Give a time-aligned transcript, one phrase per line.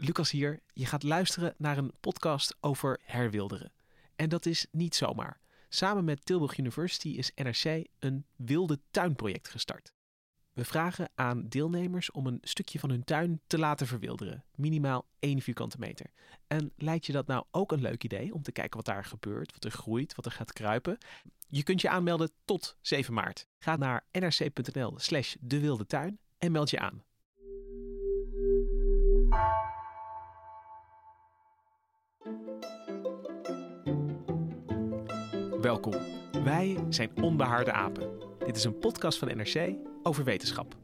[0.00, 0.60] Lucas hier.
[0.72, 3.72] Je gaat luisteren naar een podcast over herwilderen.
[4.16, 5.40] En dat is niet zomaar.
[5.68, 9.92] Samen met Tilburg University is NRC een wilde tuinproject gestart.
[10.52, 14.44] We vragen aan deelnemers om een stukje van hun tuin te laten verwilderen.
[14.54, 16.06] Minimaal 1 vierkante meter.
[16.46, 19.52] En lijkt je dat nou ook een leuk idee om te kijken wat daar gebeurt,
[19.52, 20.98] wat er groeit, wat er gaat kruipen?
[21.46, 23.46] Je kunt je aanmelden tot 7 maart.
[23.58, 27.04] Ga naar nrc.nl slash de wilde tuin en meld je aan.
[35.60, 35.94] Welkom.
[36.44, 38.10] Wij zijn Onbehaarde Apen.
[38.46, 39.70] Dit is een podcast van NRC
[40.02, 40.76] over wetenschap.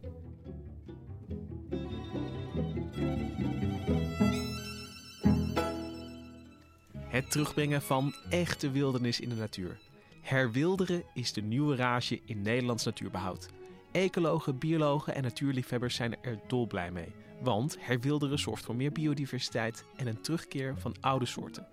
[6.98, 9.78] Het terugbrengen van echte wildernis in de natuur.
[10.20, 13.48] Herwilderen is de nieuwe rage in Nederlands natuurbehoud.
[13.92, 17.14] Ecologen, biologen en natuurliefhebbers zijn er dolblij mee.
[17.42, 21.66] Want herwilderen zorgt voor meer biodiversiteit en een terugkeer van oude soorten.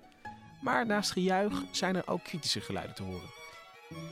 [0.64, 3.30] Maar naast gejuich zijn er ook kritische geluiden te horen.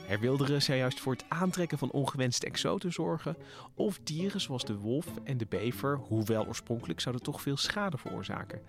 [0.07, 3.37] Herwilderen zou juist voor het aantrekken van ongewenste exoten zorgen,
[3.73, 8.61] of dieren zoals de wolf en de bever, hoewel oorspronkelijk, zouden toch veel schade veroorzaken.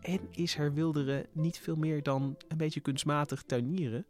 [0.00, 4.06] En is herwilderen niet veel meer dan een beetje kunstmatig tuinieren?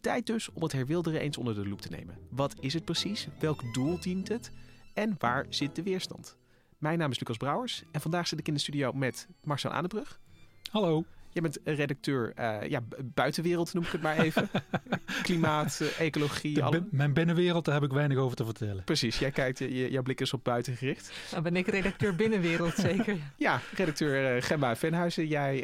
[0.00, 2.18] Tijd dus om het herwilderen eens onder de loep te nemen.
[2.30, 3.28] Wat is het precies?
[3.38, 4.50] Welk doel dient het?
[4.94, 6.36] En waar zit de weerstand?
[6.78, 10.20] Mijn naam is Lucas Brouwers en vandaag zit ik in de studio met Marcel Aanenbrug.
[10.70, 11.04] Hallo.
[11.32, 14.48] Jij bent redacteur uh, ja, buitenwereld, noem ik het maar even.
[15.22, 16.62] Klimaat, uh, ecologie.
[16.62, 16.86] Alle...
[16.90, 18.84] Mijn binnenwereld, daar heb ik weinig over te vertellen.
[18.84, 21.12] Precies, jij kijkt, je, jouw blik is op buiten gericht.
[21.30, 23.16] Dan ben ik redacteur binnenwereld, zeker.
[23.36, 25.26] ja, redacteur uh, Gemma Venhuizen.
[25.26, 25.60] Jij,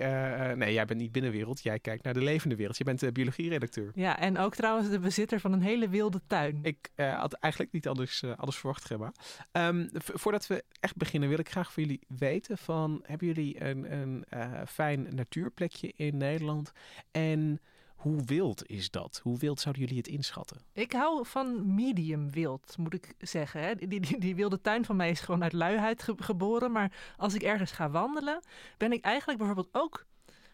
[0.54, 2.78] nee, jij bent niet binnenwereld, jij kijkt naar de levende wereld.
[2.78, 3.90] Je bent biologie-redacteur.
[3.94, 6.58] Ja, en ook trouwens de bezitter van een hele wilde tuin.
[6.62, 9.12] Ik had eigenlijk niet anders, anders verwacht, Gemma.
[9.52, 13.02] Um, voordat we echt beginnen, wil ik graag van jullie weten van...
[13.02, 14.24] Hebben jullie een, een
[14.66, 16.72] fijn natuur plekje in Nederland.
[17.10, 17.60] En
[17.96, 19.20] hoe wild is dat?
[19.22, 20.60] Hoe wild zouden jullie het inschatten?
[20.72, 23.60] Ik hou van medium wild, moet ik zeggen.
[23.60, 23.74] Hè.
[23.74, 26.72] Die, die, wilde tuin van mij is gewoon uit luiheid geboren.
[26.72, 28.42] Maar als ik ergens ga wandelen,
[28.76, 30.06] ben ik eigenlijk bijvoorbeeld ook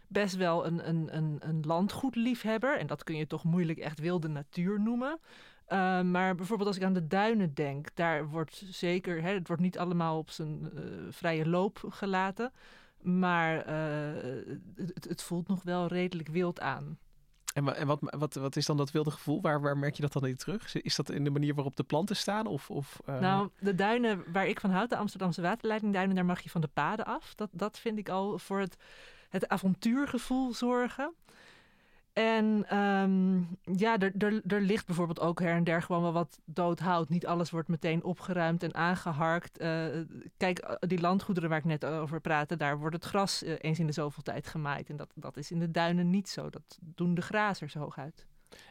[0.08, 2.78] best wel een, een, een, een landgoedliefhebber.
[2.78, 5.18] En dat kun je toch moeilijk echt wilde natuur noemen.
[5.68, 9.62] Uh, maar bijvoorbeeld als ik aan de duinen denk, daar wordt zeker, hè, het wordt
[9.62, 12.52] niet allemaal op zijn uh, vrije loop gelaten.
[13.04, 16.98] Maar uh, het, het, voelt nog wel redelijk wild aan.
[17.54, 19.40] En, en wat, wat, wat, is dan dat wilde gevoel?
[19.40, 20.74] Waar, waar merk je dat dan in terug?
[20.74, 22.46] Is dat in de manier waarop de planten staan?
[22.46, 23.20] Of, of, uh...
[23.20, 26.68] Nou, de duinen waar ik van houd, de Amsterdamse waterleidingduinen, daar mag je van de
[26.72, 27.34] paden af.
[27.34, 28.76] Dat, dat vind ik al voor het,
[29.28, 31.14] het avontuurgevoel zorgen.
[32.14, 36.38] En um, ja, er, er, er ligt bijvoorbeeld ook her en der gewoon wel wat
[36.44, 37.08] dood hout.
[37.08, 39.60] Niet alles wordt meteen opgeruimd en aangeharkt.
[39.60, 39.86] Uh,
[40.36, 43.78] kijk, eh, die landgoederen waar ik net over praatte, daar wordt het gras uh, eens
[43.78, 44.90] in de zoveel tijd gemaaid.
[44.90, 46.50] En dat, dat is in de duinen niet zo.
[46.50, 48.26] Dat doen de grazers hooguit.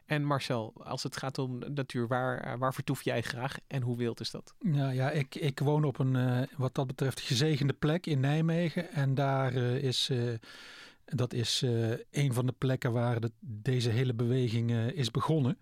[0.05, 4.19] En Marcel, als het gaat om natuur, waar, waar vertoef jij graag en hoe wild
[4.19, 4.53] is dat?
[4.59, 8.91] Nou ja, ik, ik woon op een uh, wat dat betreft gezegende plek in Nijmegen.
[8.91, 10.11] En daar is
[11.05, 15.57] dat is uh, een van de plekken waar de, deze hele beweging uh, is begonnen.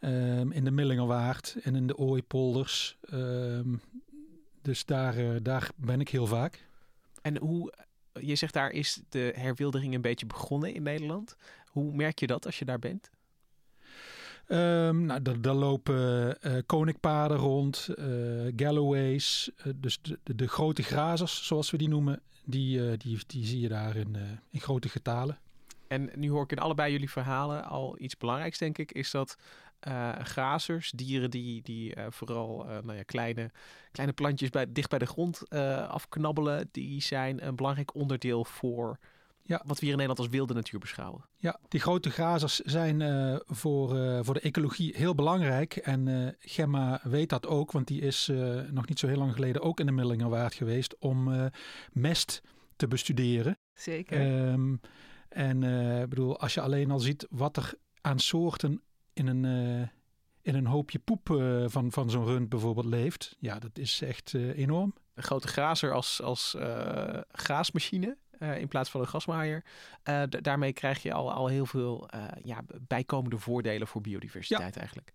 [0.00, 2.98] Um, in de Millingerwaard en in de Ooipolders.
[3.12, 3.80] Um,
[4.62, 6.66] dus daar, uh, daar ben ik heel vaak.
[7.22, 7.72] En hoe,
[8.20, 11.36] je zegt daar is de herwildering een beetje begonnen in Nederland.
[11.66, 13.10] Hoe merk je dat als je daar bent?
[14.48, 21.46] Um, nou, daar, lopen uh, koninkpaden rond, uh, galloways, dus de, de, de, grote grazers,
[21.46, 24.16] zoals we die noemen, die, die, die zie je daar in,
[24.50, 25.38] in grote getalen.
[25.88, 29.36] En nu hoor ik in allebei jullie verhalen al iets belangrijks, denk ik, is dat
[29.88, 33.50] uh, grazers, dieren die, die vooral nou ja, kleine,
[33.92, 35.50] kleine plantjes bij, dicht bij de grond
[35.88, 38.98] afknabbelen, die zijn een belangrijk onderdeel voor
[39.48, 39.62] ja.
[39.66, 41.24] wat we hier in Nederland als wilde natuur beschouwen.
[41.36, 43.00] Ja, die grote grazers zijn
[43.46, 43.88] voor,
[44.24, 45.76] voor de ecologie heel belangrijk.
[45.76, 48.30] En Gemma weet dat ook, want die is
[48.70, 51.50] nog niet zo heel lang geleden ook in de Middelingerwaard geweest om
[51.92, 52.42] mest
[52.76, 53.58] te bestuderen.
[53.74, 54.50] Zeker.
[54.50, 54.80] Um,
[55.28, 55.62] en
[56.02, 58.82] ik bedoel, als je alleen al ziet wat er aan soorten
[59.18, 59.88] in een, uh,
[60.42, 63.36] in een hoopje poep uh, van, van zo'n rund bijvoorbeeld leeft.
[63.38, 64.94] Ja, dat is echt uh, enorm.
[65.14, 66.56] Een grote grazer als, als
[67.32, 68.16] graasmachine.
[68.38, 69.64] In plaats van een gasmaaier.
[70.28, 72.08] daarmee krijg je al, al heel veel
[72.42, 74.80] ja, bijkomende voordelen voor biodiversiteit ja.
[74.80, 75.12] eigenlijk.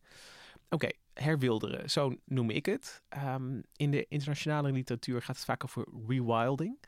[0.70, 3.02] Oké, okay, herwilderen, zo noem ik het.
[3.18, 6.84] Um, in de internationale literatuur gaat het vaak over rewilding.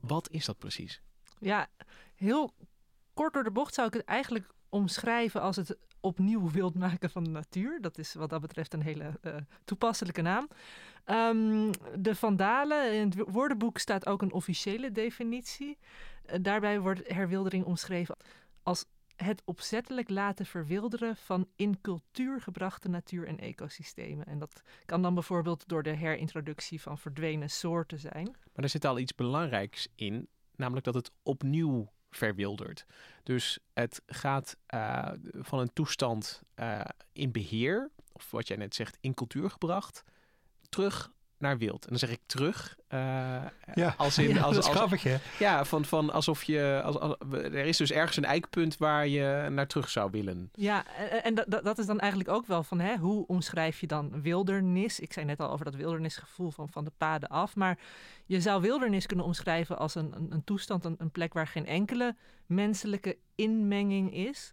[0.00, 1.02] Wat is dat precies?
[1.38, 1.68] Ja,
[2.14, 2.54] heel
[3.14, 7.24] kort door de bocht zou ik het eigenlijk omschrijven als het opnieuw wild maken van
[7.24, 7.80] de natuur.
[7.80, 10.48] Dat is wat dat betreft een hele uh, toepasselijke naam.
[11.06, 15.78] Um, de vandalen, in het woordenboek staat ook een officiële definitie.
[16.26, 18.16] Uh, daarbij wordt herwildering omschreven
[18.62, 18.84] als
[19.16, 24.26] het opzettelijk laten verwilderen van in cultuur gebrachte natuur- en ecosystemen.
[24.26, 28.36] En dat kan dan bijvoorbeeld door de herintroductie van verdwenen soorten zijn.
[28.54, 32.86] Maar er zit al iets belangrijks in, namelijk dat het opnieuw verwilderd.
[33.22, 36.80] Dus het gaat uh, van een toestand uh,
[37.12, 40.04] in beheer, of wat jij net zegt, in cultuur gebracht,
[40.68, 41.82] terug naar wild.
[41.84, 42.76] En dan zeg ik terug.
[42.94, 43.00] Uh,
[43.74, 45.16] ja, als in, ja, als, als, grappig, hè?
[45.38, 46.80] Ja, van, van alsof je...
[46.84, 50.50] Als, als, er is dus ergens een eikpunt waar je naar terug zou willen.
[50.52, 52.80] Ja, en, en dat, dat is dan eigenlijk ook wel van...
[52.80, 55.00] Hè, hoe omschrijf je dan wildernis?
[55.00, 57.56] Ik zei net al over dat wildernisgevoel van, van de paden af.
[57.56, 57.78] Maar
[58.26, 60.84] je zou wildernis kunnen omschrijven als een, een, een toestand...
[60.84, 62.16] Een, een plek waar geen enkele
[62.46, 64.50] menselijke inmenging is...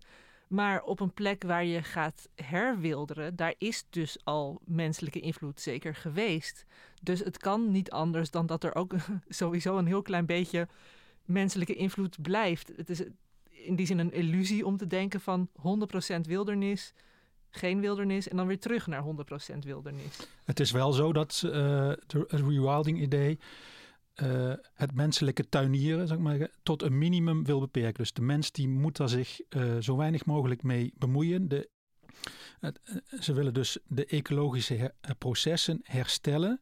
[0.53, 5.95] Maar op een plek waar je gaat herwilderen, daar is dus al menselijke invloed zeker
[5.95, 6.65] geweest.
[7.01, 8.93] Dus het kan niet anders dan dat er ook
[9.27, 10.67] sowieso een heel klein beetje
[11.25, 12.71] menselijke invloed blijft.
[12.75, 13.03] Het is
[13.49, 15.49] in die zin een illusie om te denken van
[16.15, 16.93] 100% wildernis,
[17.49, 19.03] geen wildernis en dan weer terug naar
[19.55, 20.27] 100% wildernis.
[20.45, 21.39] Het is wel zo dat
[22.05, 23.39] het rewilding-idee
[24.21, 28.03] uh, het menselijke tuinieren zeg maar, tot een minimum wil beperken.
[28.03, 31.47] Dus de mens die moet daar zich uh, zo weinig mogelijk mee bemoeien.
[31.47, 31.69] De,
[32.61, 32.69] uh,
[33.19, 36.59] ze willen dus de ecologische processen herstellen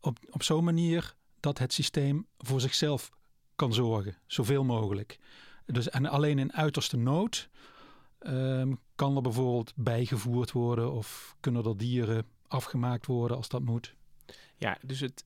[0.00, 3.10] op, op zo'n manier dat het systeem voor zichzelf
[3.56, 5.18] kan zorgen, zoveel mogelijk.
[5.66, 7.48] Dus, en alleen in uiterste nood
[8.20, 13.94] um, kan er bijvoorbeeld bijgevoerd worden of kunnen er dieren afgemaakt worden als dat moet.
[14.56, 15.24] Ja, dus het,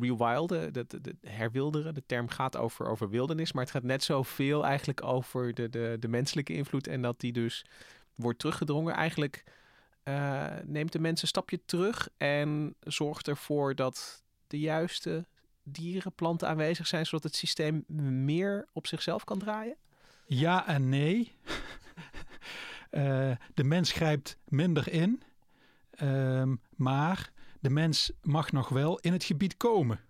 [0.00, 1.94] rewilden, de, de, de, herwilderen.
[1.94, 5.96] De term gaat over, over wildernis, maar het gaat net zoveel eigenlijk over de, de,
[6.00, 7.64] de menselijke invloed en dat die dus
[8.14, 8.94] wordt teruggedrongen.
[8.94, 9.44] Eigenlijk
[10.04, 15.26] uh, neemt de mens een stapje terug en zorgt ervoor dat de juiste
[15.62, 17.84] dieren, planten aanwezig zijn, zodat het systeem
[18.24, 19.76] meer op zichzelf kan draaien?
[20.26, 21.32] Ja en nee.
[22.90, 25.22] uh, de mens grijpt minder in,
[26.02, 30.00] um, maar de mens mag nog wel in het gebied komen.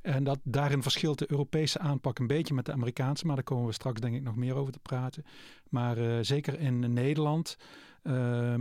[0.00, 3.66] En dat, daarin verschilt de Europese aanpak een beetje met de Amerikaanse, maar daar komen
[3.66, 5.24] we straks denk ik nog meer over te praten.
[5.68, 7.56] Maar uh, zeker in Nederland
[8.02, 8.54] uh,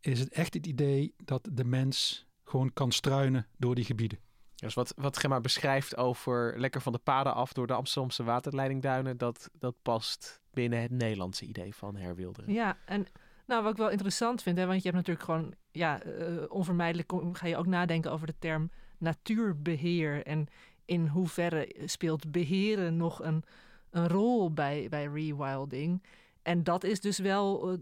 [0.00, 4.18] is het echt het idee dat de mens gewoon kan struinen door die gebieden.
[4.54, 9.16] Dus wat, wat Gemma beschrijft over lekker van de paden af door de Amsterdamse waterleidingduinen,
[9.16, 12.52] dat, dat past binnen het Nederlandse idee van herwilderen.
[12.52, 13.06] Ja, en
[13.46, 17.12] nou, wat ik wel interessant vind, hè, want je hebt natuurlijk gewoon, ja, uh, onvermijdelijk
[17.32, 20.26] ga je ook nadenken over de term natuurbeheer.
[20.26, 20.46] En
[20.84, 23.44] in hoeverre speelt beheren nog een,
[23.90, 26.02] een rol bij, bij rewilding?
[26.42, 27.78] En dat is dus wel uh,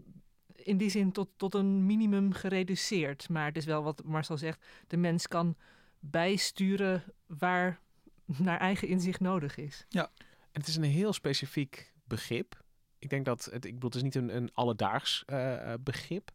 [0.55, 3.29] in die zin tot, tot een minimum gereduceerd.
[3.29, 5.55] Maar het is wel wat Marcel zegt, de mens kan
[5.99, 7.79] bijsturen waar
[8.25, 9.85] naar eigen inzicht nodig is.
[9.89, 10.11] Ja,
[10.51, 12.65] en het is een heel specifiek begrip
[12.99, 16.31] ik denk dat het, ik bedoel, het is niet een, een alledaags uh, begrip.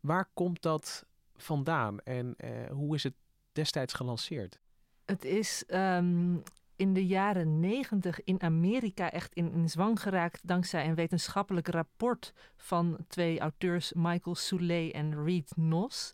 [0.00, 3.14] Waar komt dat vandaan en uh, hoe is het
[3.52, 4.58] destijds gelanceerd?
[5.04, 6.42] Het is um,
[6.76, 12.32] in de jaren negentig in Amerika echt in, in zwang geraakt dankzij een wetenschappelijk rapport
[12.56, 16.12] van twee auteurs, Michael Soule en Reed Noss.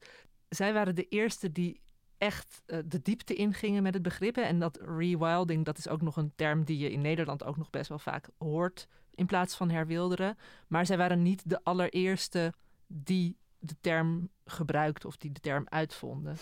[0.48, 1.80] Zij waren de eerste die
[2.18, 4.36] echt uh, de diepte ingingen met het begrip.
[4.36, 7.70] En dat rewilding, dat is ook nog een term die je in Nederland ook nog
[7.70, 10.36] best wel vaak hoort in plaats van herwilderen.
[10.68, 12.52] Maar zij waren niet de allereerste
[12.86, 16.36] die de term gebruikten of die de term uitvonden.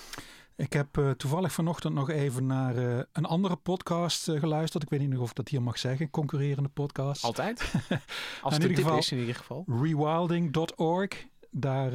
[0.56, 4.82] Ik heb uh, toevallig vanochtend nog even naar uh, een andere podcast uh, geluisterd.
[4.82, 6.10] Ik weet niet nog of ik dat hier mag zeggen.
[6.10, 7.24] Concurrerende podcast.
[7.24, 7.60] Altijd.
[8.42, 9.64] Als het in ieder geval, is in ieder geval.
[9.66, 11.26] Rewilding.org.
[11.50, 11.92] Daar,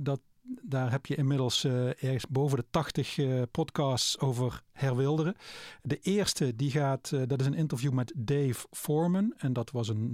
[0.00, 3.18] dat, daar heb je inmiddels ergens boven de 80
[3.50, 5.36] podcasts over herwilderen.
[5.82, 9.34] De eerste die gaat, dat is een interview met Dave Foreman.
[9.36, 10.12] En dat was een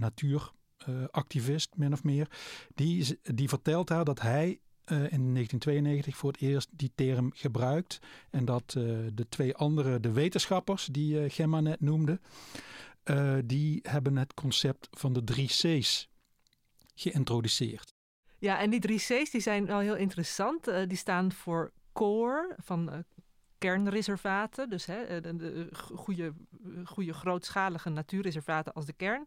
[0.86, 2.28] natuuractivist, min of meer.
[2.74, 7.98] Die, die vertelt daar dat hij uh, in 1992 voor het eerst die term gebruikt.
[8.30, 8.84] En dat uh,
[9.14, 12.20] de twee andere, de wetenschappers die Gemma net noemde,
[13.44, 16.08] die hebben het concept van de drie C's
[16.94, 17.94] geïntroduceerd.
[18.38, 20.64] Ja, en die drie C's die zijn wel heel interessant.
[20.64, 23.04] die staan voor core, van
[23.62, 24.68] kernreservaten.
[24.68, 26.32] Dus hè, de, de goede,
[26.84, 29.26] goede grootschalige natuurreservaten als de kern.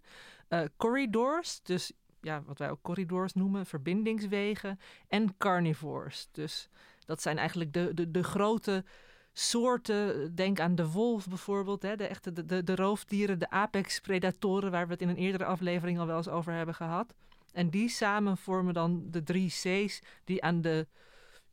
[0.77, 6.27] Corridors, dus ja, wat wij ook corridors noemen, verbindingswegen en carnivores.
[6.31, 6.69] Dus
[7.05, 8.83] dat zijn eigenlijk de, de, de grote
[9.33, 10.35] soorten.
[10.35, 14.85] Denk aan de wolf bijvoorbeeld, hè, de, echte, de, de, de roofdieren, de apex-predatoren, waar
[14.85, 17.13] we het in een eerdere aflevering al wel eens over hebben gehad.
[17.53, 20.87] En die samen vormen dan de drie C's die aan de,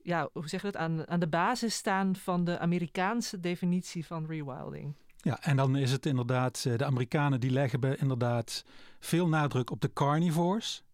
[0.02, 4.26] ja, hoe zeg je dat, aan, aan de basis staan van de Amerikaanse definitie van
[4.26, 4.94] rewilding.
[5.23, 8.64] Ja, en dan is het inderdaad, eh, de Amerikanen die leggen inderdaad
[9.00, 10.85] veel nadruk op de carnivores.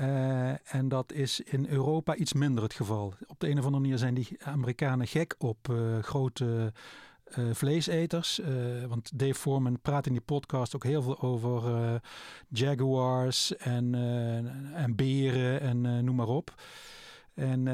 [0.00, 3.14] Uh, en dat is in Europa iets minder het geval.
[3.26, 6.72] Op de een of andere manier zijn die Amerikanen gek op uh, grote
[7.52, 8.40] vleeseters.
[8.88, 12.00] want Dave Foreman praat in die podcast ook heel veel over
[12.48, 13.94] jaguars en,
[14.74, 16.54] en beren en noem maar op.
[17.34, 17.64] En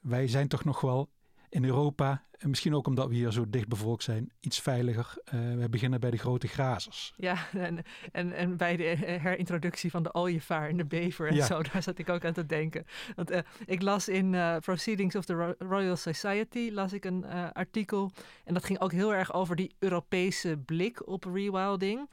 [0.00, 1.08] wij zijn toch nog wel
[1.54, 5.14] in Europa, en misschien ook omdat we hier zo dicht bevolkt zijn, iets veiliger.
[5.34, 7.14] Uh, we beginnen bij de grote grazers.
[7.16, 7.82] Ja, en,
[8.12, 11.98] en, en bij de herintroductie van de ooievaar en de bever en zo, daar zat
[11.98, 12.86] ik ook aan te denken.
[13.14, 18.10] Want uh, ik las in uh, Proceedings of the Royal Society, las ik een artikel.
[18.44, 22.08] En dat ging ook heel erg over die Europese blik op rewilding.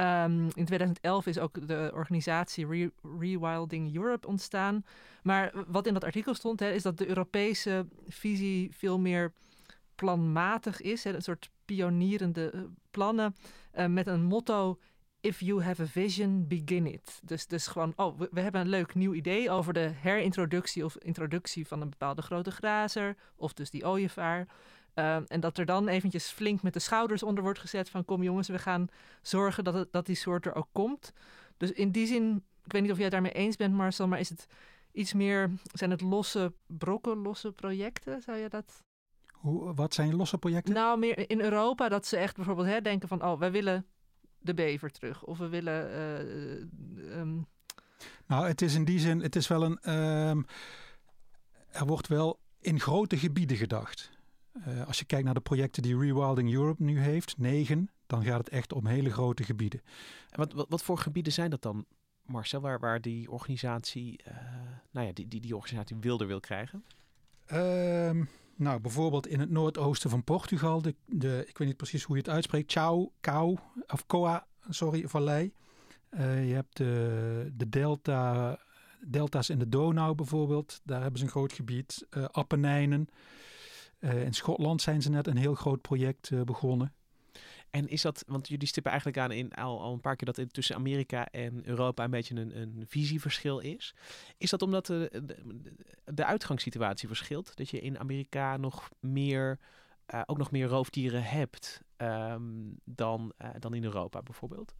[0.00, 4.84] Um, in 2011 is ook de organisatie Re Rewilding Europe ontstaan.
[5.22, 9.32] Maar wat in dat artikel stond, hè, is dat de Europese visie veel meer
[9.94, 11.04] planmatig is.
[11.04, 12.60] Hè, een soort pionierende eh,
[12.90, 13.36] plannen
[13.78, 14.78] uh, met een motto.
[15.20, 17.20] If you have a vision, begin it.
[17.22, 20.96] Dus, dus gewoon, oh, we, we, hebben een leuk nieuw idee over de herintroductie of
[20.98, 24.46] introductie van een bepaalde grote grazer, of dus die ooievaar.
[24.98, 28.22] Uh, en dat er dan eventjes flink met de schouders onder wordt gezet van kom
[28.22, 28.88] jongens, we gaan
[29.22, 31.12] zorgen dat, het, dat die soort er ook komt.
[31.56, 34.20] Dus in die zin, ik weet niet of jij het daarmee eens bent Marcel, maar
[34.20, 34.46] is het
[34.92, 38.22] iets meer, zijn het losse brokken, losse projecten?
[38.22, 38.84] Zou je dat...
[39.32, 40.74] Hoe, wat zijn losse projecten?
[40.74, 43.86] Nou, meer in Europa dat ze echt bijvoorbeeld hè, denken van, oh, wij willen
[44.38, 45.24] de bever terug.
[45.24, 45.90] Of we willen...
[45.90, 47.46] Uh, um...
[48.26, 49.94] Nou, het is in die zin, het is wel een...
[50.28, 50.46] Um,
[51.66, 54.10] er wordt wel in grote gebieden gedacht.
[54.68, 58.38] Uh, als je kijkt naar de projecten die Rewilding Europe nu heeft, negen, dan gaat
[58.38, 59.80] het echt om hele grote gebieden.
[60.30, 61.84] En wat, wat, wat voor gebieden zijn dat dan,
[62.22, 64.34] Marcel, waar, waar die organisatie, uh,
[64.90, 66.84] nou ja, die, die, die organisatie wilder wil krijgen?
[67.52, 68.22] Uh,
[68.56, 72.22] nou, bijvoorbeeld in het noordoosten van Portugal, de, de, ik weet niet precies hoe je
[72.22, 75.52] het uitspreekt, Chau, Cau, of Coa, sorry, vallei.
[76.10, 78.58] Uh, je hebt de, de delta,
[79.00, 82.06] delta's in de Donau bijvoorbeeld, daar hebben ze een groot gebied.
[82.10, 83.08] Uh, Appenijnen.
[84.06, 86.94] Uh, in Schotland zijn ze net een heel groot project uh, begonnen.
[87.70, 90.36] En is dat, want jullie stippen eigenlijk aan in al, al een paar keer dat
[90.36, 93.94] er tussen Amerika en Europa een beetje een, een visieverschil is.
[94.38, 97.56] Is dat omdat de, de, de uitgangssituatie verschilt?
[97.56, 99.58] Dat je in Amerika nog meer,
[100.14, 104.74] uh, ook nog meer roofdieren hebt um, dan, dan in Europa bijvoorbeeld?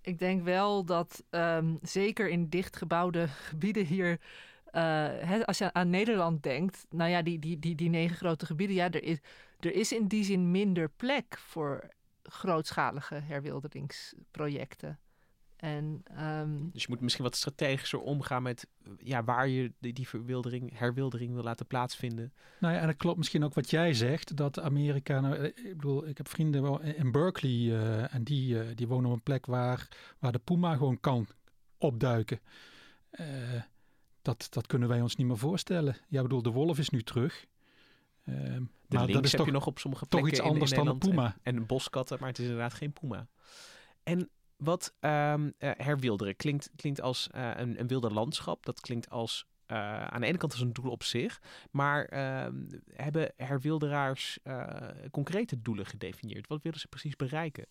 [0.00, 4.20] Ik denk wel dat um, zeker in dichtgebouwde gebieden hier
[4.72, 8.76] uh, als je aan Nederland denkt, nou ja, die, die, die, die negen grote gebieden,
[8.76, 9.18] ja, er is,
[9.60, 11.88] er is in die zin minder plek voor
[12.22, 14.98] grootschalige herwilderingsprojecten.
[15.56, 18.66] En, um, dus je moet misschien wat strategischer omgaan met
[18.98, 22.32] ja, waar je die, die verwildering, herwildering wil laten plaatsvinden.
[22.60, 26.06] Nou ja, en dat klopt misschien ook wat jij zegt, dat Amerika, nou, ik bedoel,
[26.06, 29.88] ik heb vrienden in Berkeley uh, en die, uh, die wonen op een plek waar,
[30.18, 31.26] waar de puma gewoon kan
[31.78, 32.40] opduiken.
[33.20, 33.26] Uh,
[34.28, 35.96] dat, dat kunnen wij ons niet meer voorstellen.
[36.08, 37.46] Ja, bedoel, de wolf is nu terug.
[38.24, 40.70] Uh, de maar dat is heb toch, je nog op sommige plekken toch iets anders
[40.70, 41.36] dan een puma.
[41.42, 43.28] En, een boskatten, maar het is inderdaad geen puma.
[44.02, 48.64] En wat um, uh, herwilderen klinkt, klinkt als uh, een, een wilde landschap.
[48.64, 51.40] Dat klinkt als uh, aan de ene kant als een doel op zich.
[51.70, 52.46] Maar uh,
[52.92, 54.38] hebben herwilderaars
[55.10, 56.46] concrete doelen gedefinieerd?
[56.46, 57.66] Wat willen ze precies bereiken?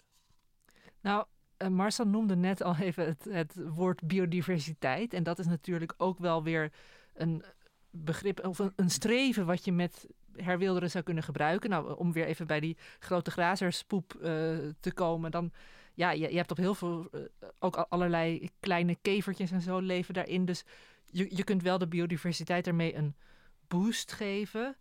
[1.02, 1.26] Nou,
[1.58, 5.14] uh, Marcel noemde net al even het, het woord biodiversiteit.
[5.14, 6.72] En dat is natuurlijk ook wel weer
[7.14, 7.44] een
[7.90, 11.70] begrip of een, streven wat je met herwilderen zou kunnen gebruiken.
[11.70, 14.22] Nou, om weer even bij die grote grazerspoep uh,
[14.80, 15.52] te komen, dan
[15.94, 17.22] ja, je, je hebt op heel veel uh,
[17.60, 20.46] ook allerlei kleine kevertjes en zo leven daarin.
[20.46, 20.64] Dus
[21.06, 23.16] je, je kunt wel de biodiversiteit ermee een
[23.68, 24.76] boost geven.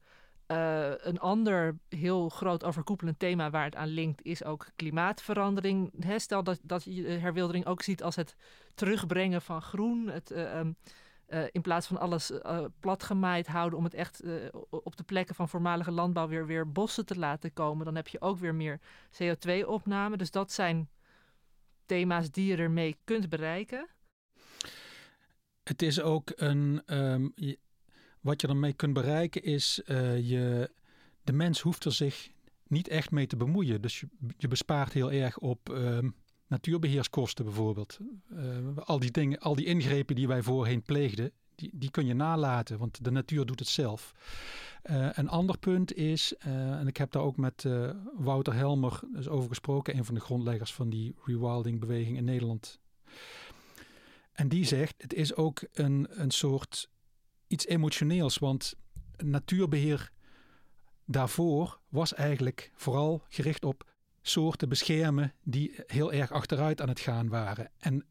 [0.49, 6.05] Uh, een ander heel groot overkoepelend thema waar het aan linkt is ook klimaatverandering.
[6.05, 8.37] He, stel dat, dat je herwildering ook ziet als het
[8.75, 10.07] terugbrengen van groen.
[10.07, 10.76] Het, uh, um,
[11.29, 12.33] uh, in plaats van alles
[12.81, 14.23] platgemaaid houden om het echt
[14.71, 17.85] op de plekken van voormalige landbouw weer, weer bossen te laten komen.
[17.85, 18.81] Dan heb je ook weer meer
[19.23, 20.17] CO2-opname.
[20.17, 20.88] Dus dat zijn
[21.87, 23.88] thema's die je ermee kunt bereiken.
[25.62, 26.83] Het is ook een.
[27.35, 27.59] Je,
[28.26, 29.80] wat je ermee kunt bereiken is.
[29.87, 30.71] Uh, je,
[31.25, 32.30] de mens hoeft er zich
[32.66, 33.80] niet echt mee te bemoeien.
[33.80, 35.68] Dus je, je bespaart heel erg op.
[35.68, 36.14] Um,
[36.47, 37.99] natuurbeheerskosten bijvoorbeeld.
[38.33, 42.14] Uh, al die dingen, al die ingrepen die wij voorheen pleegden, die, die kun je
[42.14, 44.14] nalaten, want de natuur doet het zelf.
[44.90, 47.64] Uh, een ander punt is, en ik heb daar ook met
[48.16, 52.80] Wouter Helmer dus over gesproken, een van de grondleggers van die rewilding-beweging in Nederland.
[54.33, 56.88] En die zegt, het is ook een, een soort
[57.47, 58.75] iets emotioneels, want
[59.17, 60.11] natuurbeheer
[61.05, 67.29] daarvoor was eigenlijk vooral gericht op soorten beschermen die heel erg achteruit aan het gaan
[67.29, 67.71] waren.
[67.79, 68.05] En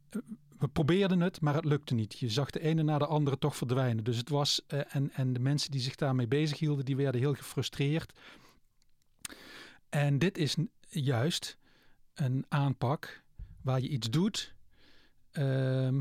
[0.58, 2.20] we probeerden het, maar het lukte niet.
[2.20, 4.04] Je zag de ene na de andere toch verdwijnen.
[4.04, 7.34] Dus het was, uh, en, en de mensen die zich daarmee bezighielden, die werden heel
[7.34, 8.14] gefrustreerd.
[9.90, 10.56] En dit is
[10.90, 11.58] juist
[12.14, 13.24] een aanpak
[13.62, 14.54] waar je iets doet.
[15.32, 15.98] Uh,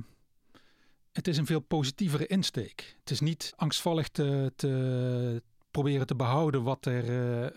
[1.15, 2.97] het is een veel positievere insteek.
[3.01, 7.05] Het is niet angstvallig te, te proberen te behouden wat er,
[7.43, 7.51] uh,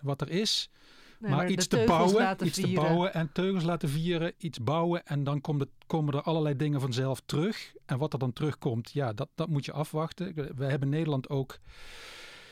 [0.00, 0.70] wat er is.
[1.18, 5.06] Nee, maar, maar, iets, te bouwen, iets te bouwen en teugels laten vieren, iets bouwen
[5.06, 7.72] en dan komt het, komen er allerlei dingen vanzelf terug.
[7.86, 10.34] En wat er dan terugkomt, ja, dat, dat moet je afwachten.
[10.56, 11.58] We hebben Nederland ook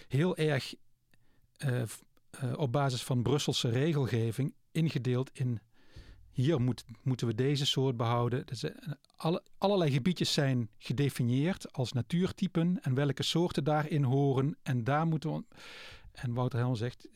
[0.08, 0.74] heel erg
[1.64, 1.82] uh,
[2.44, 5.60] uh, op basis van Brusselse regelgeving ingedeeld in
[6.32, 8.46] hier moet, moeten we deze soort behouden.
[8.46, 8.70] Dus, uh,
[9.16, 14.56] alle, allerlei gebiedjes zijn gedefinieerd als natuurtypen en welke soorten daarin horen.
[14.62, 15.44] En daar moeten we.
[16.12, 17.08] En Wouter Helm zegt,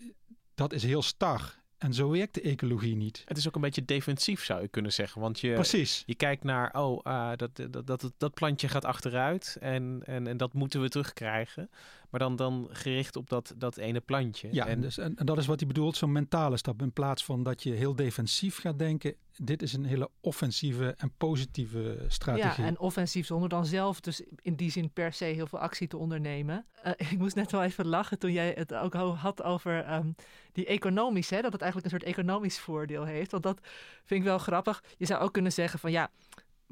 [0.54, 1.62] dat is heel star.
[1.78, 3.22] En zo werkt de ecologie niet.
[3.24, 5.20] Het is ook een beetje defensief, zou je kunnen zeggen.
[5.20, 6.02] Want je, Precies.
[6.06, 10.36] je kijkt naar, oh, uh, dat, dat, dat, dat plantje gaat achteruit en, en, en
[10.36, 11.70] dat moeten we terugkrijgen.
[12.14, 14.48] Maar dan, dan gericht op dat, dat ene plantje.
[14.52, 16.82] Ja, en, dus, en, en dat is wat hij bedoelt, zo'n mentale stap.
[16.82, 21.12] In plaats van dat je heel defensief gaat denken, dit is een hele offensieve en
[21.16, 22.62] positieve strategie.
[22.62, 25.88] Ja, en offensief zonder dan zelf dus in die zin per se heel veel actie
[25.88, 26.66] te ondernemen.
[26.86, 30.14] Uh, ik moest net wel even lachen toen jij het ook had over um,
[30.52, 33.30] die economisch, hè, dat het eigenlijk een soort economisch voordeel heeft.
[33.30, 33.58] Want dat
[34.04, 34.82] vind ik wel grappig.
[34.96, 36.10] Je zou ook kunnen zeggen van ja,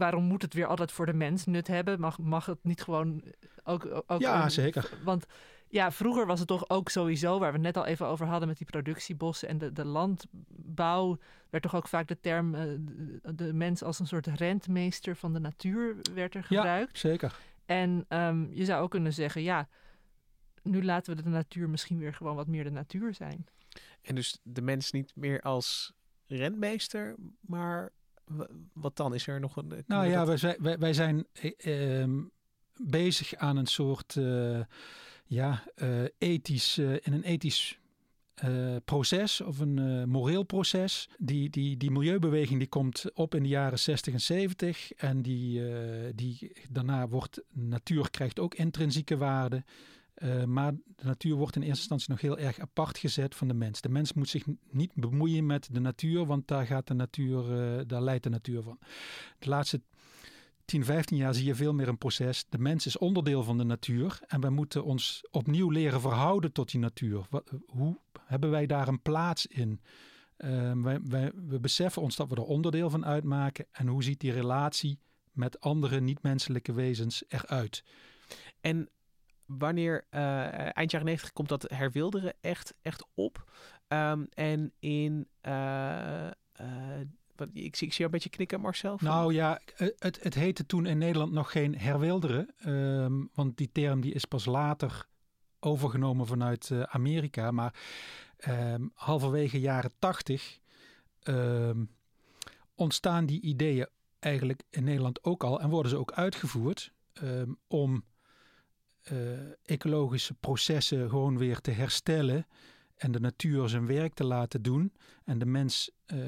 [0.02, 2.00] waarom moet het weer altijd voor de mens nut hebben?
[2.00, 3.22] Mag, mag het niet gewoon
[3.64, 4.02] ook...
[4.06, 4.90] ook ja, een, zeker.
[5.04, 5.26] Want
[5.68, 8.48] ja, vroeger was het toch ook sowieso, waar we het net al even over hadden
[8.48, 11.18] met die productiebossen en de, de landbouw,
[11.50, 15.32] werd toch ook vaak de term uh, de, de, mens als een soort rentmeester van
[15.32, 17.00] de natuur werd er gebruikt.
[17.00, 17.38] Ja, zeker.
[17.66, 19.68] En um, je zou ook kunnen zeggen, ja,
[20.62, 23.46] nu laten we de natuur misschien weer gewoon wat meer de natuur zijn.
[24.02, 25.92] En dus de mens niet meer als
[26.26, 27.92] rentmeester, maar
[28.72, 29.14] wat dan?
[29.14, 29.84] Is er nog een...
[29.86, 30.40] Nou ja, dat...
[30.40, 32.20] wij, wij, wij zijn eh, ehm,
[32.76, 34.60] bezig aan een soort uh,
[35.26, 37.80] ja, uh, ethisch, in een ethisch
[38.84, 41.08] proces of een moreel proces.
[41.18, 45.62] Die, die, die milieubeweging die komt op in de jaren 60 en 70 en die,
[46.14, 49.64] die, daarna wordt natuur krijgt ook intrinsieke waarde.
[50.24, 53.54] Uh, maar de natuur wordt in eerste instantie nog heel erg apart gezet van de
[53.54, 53.80] mens.
[53.80, 57.80] De mens moet zich niet bemoeien met de natuur, want daar, gaat de natuur, uh,
[57.86, 58.78] daar leidt de natuur van.
[59.38, 59.80] De laatste
[60.64, 62.44] 10, 15 jaar zie je veel meer een proces.
[62.48, 66.70] De mens is onderdeel van de natuur en wij moeten ons opnieuw leren verhouden tot
[66.70, 67.26] die natuur.
[67.66, 69.80] Hoe hebben wij daar een plaats in?
[70.82, 74.32] Wij, wij, we beseffen ons dat we er onderdeel van uitmaken en hoe ziet die
[74.32, 74.98] relatie
[75.32, 77.84] met andere niet-menselijke wezens eruit?
[78.60, 78.88] En
[79.58, 83.52] wanneer uh, eind jaren 90 komt dat herwilderen echt, echt op.
[83.88, 85.28] Um, en in.
[85.46, 86.26] Uh,
[87.36, 88.98] wat, ik, zie, ik zie een beetje knikken, Marcel.
[89.00, 89.60] Nou ja,
[89.98, 92.48] het, het heette toen in Nederland nog geen herwilderen.
[92.66, 95.06] Um, want die term die is pas later
[95.60, 97.50] overgenomen vanuit Amerika.
[97.50, 97.74] Maar
[98.48, 100.58] um, halverwege jaren 80
[102.74, 103.86] ontstaan die ideeën
[104.18, 105.60] eigenlijk in Nederland ook al.
[105.60, 106.92] En worden ze ook uitgevoerd
[107.66, 108.04] om
[109.62, 112.46] ecologische processen gewoon weer te herstellen
[113.02, 114.92] en de natuur zijn werk te laten doen.
[115.24, 116.18] En de mens, uh,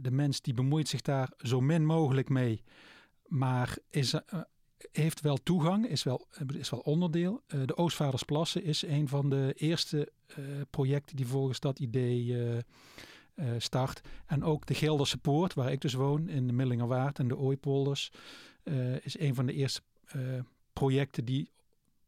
[0.00, 2.62] de mens die bemoeit zich daar zo min mogelijk mee,
[3.26, 4.20] maar is, uh,
[4.92, 7.42] heeft wel toegang, is wel, is wel onderdeel.
[7.48, 10.12] Uh, de Oostvaardersplassen is een van de eerste
[10.70, 12.36] projecten die volgens dat idee
[13.58, 14.00] start.
[14.26, 18.12] En ook de Gelderse Poort, waar ik dus woon, in de Millingerwaard en de Ooipolders,
[19.00, 19.82] is een van de eerste
[20.72, 21.50] projecten die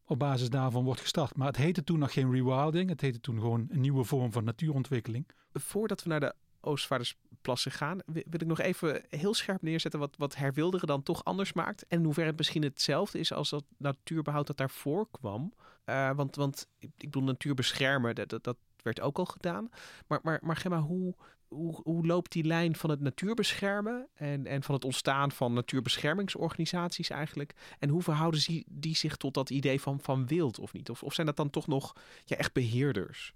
[0.07, 1.35] op basis daarvan wordt gestart.
[1.35, 2.89] Maar het heette toen nog geen rewilding.
[2.89, 5.27] Het heette toen gewoon een nieuwe vorm van natuurontwikkeling.
[5.53, 10.35] Voordat we naar de Oostvaardersplassen gaan, wil ik nog even heel scherp neerzetten wat, wat
[10.35, 11.85] herwilderen dan toch anders maakt.
[11.87, 15.53] En in hoeverre het misschien hetzelfde is als dat natuurbehoud dat daarvoor kwam.
[15.85, 19.69] Uh, want, want ik bedoel, natuur beschermen, dat, dat werd ook al gedaan.
[20.07, 21.15] Maar, maar, maar Gemma, hoe,
[21.47, 27.09] hoe, hoe loopt die lijn van het natuurbeschermen en, en van het ontstaan van natuurbeschermingsorganisaties
[27.09, 27.53] eigenlijk?
[27.79, 30.89] En hoe verhouden die, die zich tot dat idee van, van wild of niet?
[30.89, 31.93] Of, of zijn dat dan toch nog
[32.25, 33.33] ja, echt beheerders?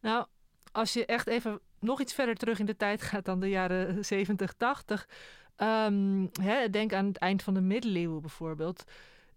[0.00, 0.26] Nou,
[0.72, 4.04] als je echt even nog iets verder terug in de tijd gaat dan de jaren
[4.04, 5.08] 70, 80.
[5.56, 8.84] Um, hè, denk aan het eind van de middeleeuwen bijvoorbeeld.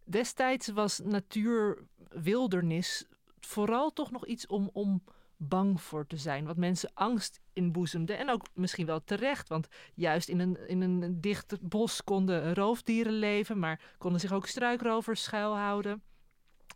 [0.03, 1.77] Destijds was natuur,
[2.09, 3.05] wildernis
[3.39, 5.03] vooral toch nog iets om, om
[5.37, 6.45] bang voor te zijn.
[6.45, 8.13] Wat mensen angst inboezemde.
[8.13, 9.49] En ook misschien wel terecht.
[9.49, 13.59] Want juist in een, in een dicht bos konden roofdieren leven.
[13.59, 16.01] Maar konden zich ook struikrovers schuilhouden.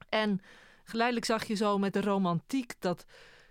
[0.09, 0.41] En
[0.83, 3.05] geleidelijk zag je zo met de romantiek dat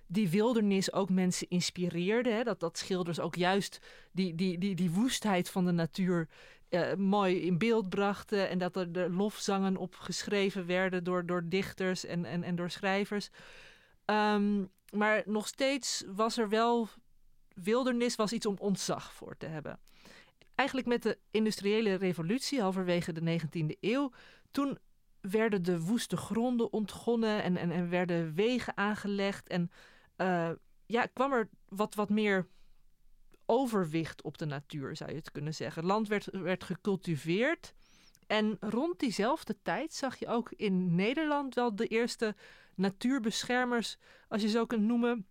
[0.07, 2.31] die wildernis ook mensen inspireerde.
[2.31, 2.43] Hè?
[2.43, 3.79] Dat, dat schilders ook juist
[4.13, 6.29] die, die, die, die woestheid van de natuur
[6.71, 8.49] uh, mooi in beeld brachten.
[8.49, 12.71] En dat er de lofzangen op geschreven werden door, door dichters en, en, en door
[12.71, 13.31] schrijvers.
[14.07, 16.89] Um, maar nog steeds was er wel.
[17.55, 19.81] Wildernis was iets om ontzag voor te hebben.
[20.55, 24.13] Eigenlijk met de industriële revolutie, halverwege de 19e eeuw,
[24.51, 24.79] toen
[25.21, 29.49] werden de woeste gronden ontgonnen en, en, en werden wegen aangelegd.
[29.49, 29.71] En
[30.17, 30.51] uh,
[30.87, 32.47] ja, kwam er wat, wat meer
[33.47, 35.85] overwicht op de natuur, zou je het kunnen zeggen.
[35.85, 37.75] Land werd, werd gecultiveerd.
[38.27, 42.35] En rond diezelfde tijd zag je ook in Nederland wel de eerste
[42.79, 43.97] natuurbeschermers,
[44.29, 45.27] als je zo kunt noemen.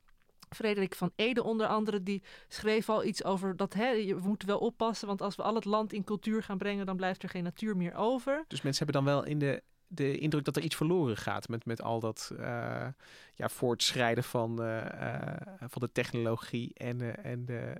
[0.49, 4.59] Frederik van Ede onder andere, die schreef al iets over dat hè, we moeten wel
[4.59, 7.43] oppassen, want als we al het land in cultuur gaan brengen, dan blijft er geen
[7.43, 8.45] natuur meer over.
[8.47, 11.65] Dus mensen hebben dan wel in de de indruk dat er iets verloren gaat met,
[11.65, 12.87] met al dat uh,
[13.33, 15.21] ja, voortschrijden van, uh, uh,
[15.67, 17.73] van de technologie en, en de,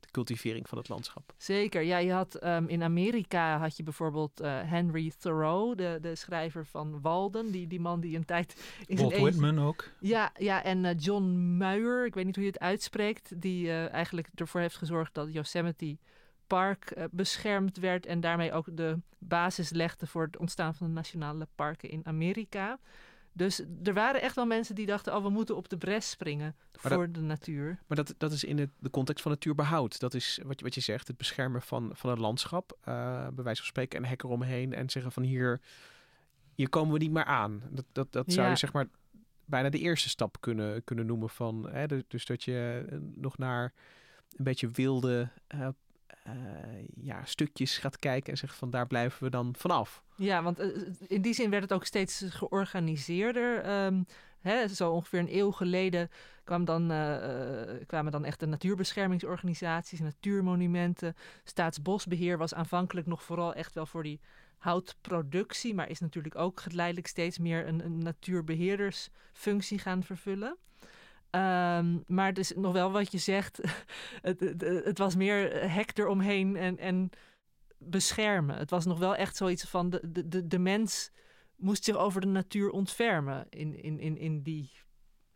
[0.00, 1.34] de, cultivering van het landschap.
[1.36, 6.66] Zeker, ja, je had um, in Amerika had je bijvoorbeeld Henry Thoreau, de, de schrijver
[6.66, 9.90] van Walden, die, die man die een tijd in Walt Whitman ook.
[10.00, 14.60] Ja, ja en John Muir, ik weet niet hoe je het uitspreekt, die eigenlijk ervoor
[14.60, 15.96] heeft gezorgd dat Yosemite
[16.54, 20.92] park uh, beschermd werd en daarmee ook de basis legde voor het ontstaan van de
[20.92, 22.78] nationale parken in Amerika.
[23.32, 26.56] Dus er waren echt wel mensen die dachten: oh, we moeten op de bres springen
[26.72, 27.78] voor de natuur.
[27.86, 30.00] Maar dat, dat is in de, de context van natuurbehoud.
[30.00, 32.78] Dat is wat je, wat je zegt: het beschermen van, van het landschap.
[32.80, 32.84] Uh,
[33.28, 35.60] bij wijze van spreken een hek eromheen en zeggen: van hier,
[36.54, 37.62] hier komen we niet meer aan.
[37.70, 38.86] Dat, dat, dat zou je zeg maar
[39.44, 41.68] bijna de eerste stap kunnen, kunnen noemen van.
[41.70, 43.72] Hè, dus dat je eh, nog naar
[44.36, 45.68] een beetje wilde uh,
[47.00, 50.02] ja, stukjes gaat kijken en zegt van daar blijven we dan vanaf.
[50.16, 53.70] Ja, want uh, in die zin werd het ook steeds georganiseerder.
[53.84, 54.06] Um,
[54.40, 56.10] hè, zo ongeveer een eeuw geleden
[56.44, 56.86] kwam dan,
[57.86, 61.14] kwamen dan echt de natuurbeschermingsorganisaties, natuurmonumenten.
[61.44, 64.20] Staatsbosbeheer was aanvankelijk nog vooral echt wel voor die
[64.58, 70.56] houtproductie, maar is natuurlijk ook geleidelijk steeds meer een, een natuurbeheerdersfunctie gaan vervullen.
[71.34, 73.60] Um, maar het is nog wel wat je zegt.
[74.22, 74.40] het,
[74.84, 77.10] het, was meer hek eromheen en, en
[77.78, 78.56] beschermen.
[78.56, 81.10] Het was nog wel echt zoiets van de, de, de mens
[81.56, 84.70] moest zich over de natuur ontfermen in, in, in, in, die,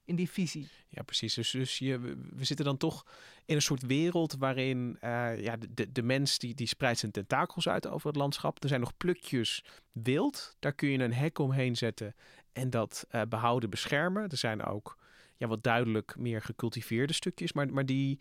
[0.04, 0.68] in die visie.
[0.88, 1.34] Ja, precies.
[1.34, 1.98] Dus, dus je,
[2.34, 3.06] we zitten dan toch
[3.44, 7.68] in een soort wereld waarin uh, ja, de, de mens die, die spreidt zijn tentakels
[7.68, 8.62] uit over het landschap.
[8.62, 10.56] Er zijn nog plukjes wild.
[10.58, 12.14] Daar kun je een hek omheen zetten
[12.52, 14.28] en dat uh, behouden, beschermen.
[14.28, 14.96] Er zijn ook
[15.38, 17.52] ja, wat duidelijk meer gecultiveerde stukjes.
[17.52, 18.18] Maar, maar die,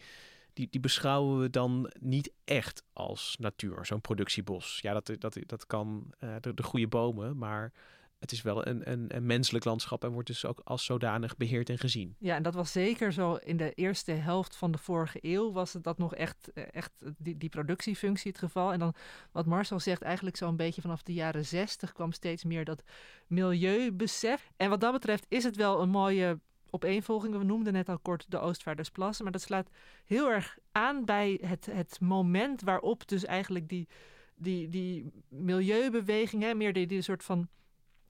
[0.54, 4.80] die, die beschouwen we dan niet echt als natuur, zo'n productiebos.
[4.82, 7.74] Ja, dat, dat, dat kan uh, de, de goede bomen, maar
[8.20, 11.70] het is wel een, een, een, menselijk landschap en wordt dus ook als zodanig beheerd
[11.70, 12.16] en gezien.
[12.20, 15.74] Ja, en dat was zeker zo in de eerste helft van de vorige eeuw was
[15.74, 18.74] het dat nog echt, eh, echt die, die productiefunctie het geval.
[18.74, 18.96] En dan
[19.32, 22.84] wat Marcel zegt, eigenlijk zo'n beetje vanaf de jaren zestig kwam steeds meer dat
[23.28, 24.52] milieubesef.
[24.56, 27.40] En wat dat betreft is het wel een mooie opeenvolgingen.
[27.40, 29.70] We noemden net al kort de Oostvaardersplassen, maar dat slaat
[30.06, 33.88] heel erg aan bij het, het moment waarop dus eigenlijk die,
[34.36, 37.48] die, die milieubeweging, hè, meer die, die soort van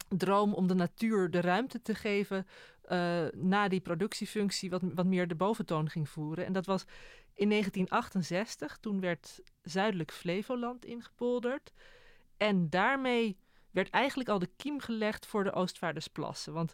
[0.07, 2.47] droom om de natuur de ruimte te geven,
[2.81, 6.45] eh, na die productiefunctie wat, wat meer de boventoon ging voeren.
[6.45, 6.85] En dat was
[7.33, 8.77] in 1968.
[8.77, 11.71] Toen werd zuidelijk Flevoland ingepolderd.
[12.37, 13.37] En daarmee
[13.71, 16.53] werd eigenlijk al de kiem gelegd voor de Oostvaardersplassen.
[16.53, 16.73] Want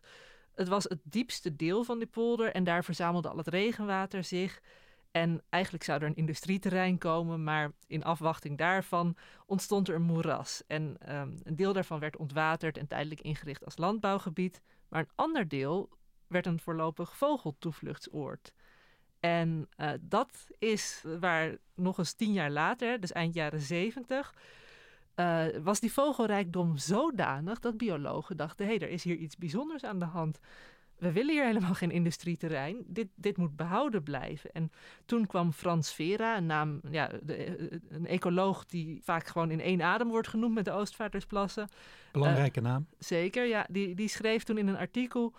[0.56, 4.62] het was het diepste deel van die polder en daar verzamelde al het regenwater zich.
[5.12, 10.64] En eigenlijk zou er een industrieterrein komen, maar in afwachting daarvan ontstond er een moeras.
[10.68, 14.62] En ehm, een deel daarvan werd ontwaterd en tijdelijk ingericht als landbouwgebied.
[14.88, 15.90] Maar een ander deel
[16.28, 18.54] werd een voorlopig vogeltoevluchtsoord.
[19.20, 24.34] En uh, dat is waar nog eens tien jaar later, dus eind jaren zeventig,
[25.16, 29.84] uh, was die vogelrijkdom zodanig dat biologen dachten: hé, hey, er is hier iets bijzonders
[29.84, 30.40] aan de hand.
[30.98, 32.84] We willen hier helemaal geen industrieterrein.
[32.88, 34.52] Dit, dit moet behouden blijven.
[34.52, 34.72] En
[35.06, 39.60] toen kwam Frans Vera, een, naam, ja, de, eh, een ecoloog die vaak gewoon in
[39.60, 41.70] één adem wordt genoemd met de Oostvaardersplassen.
[42.12, 42.88] Belangrijke uh, naam.
[43.00, 43.66] Zeker, ja.
[43.70, 45.34] Die, die schreef toen in een artikel,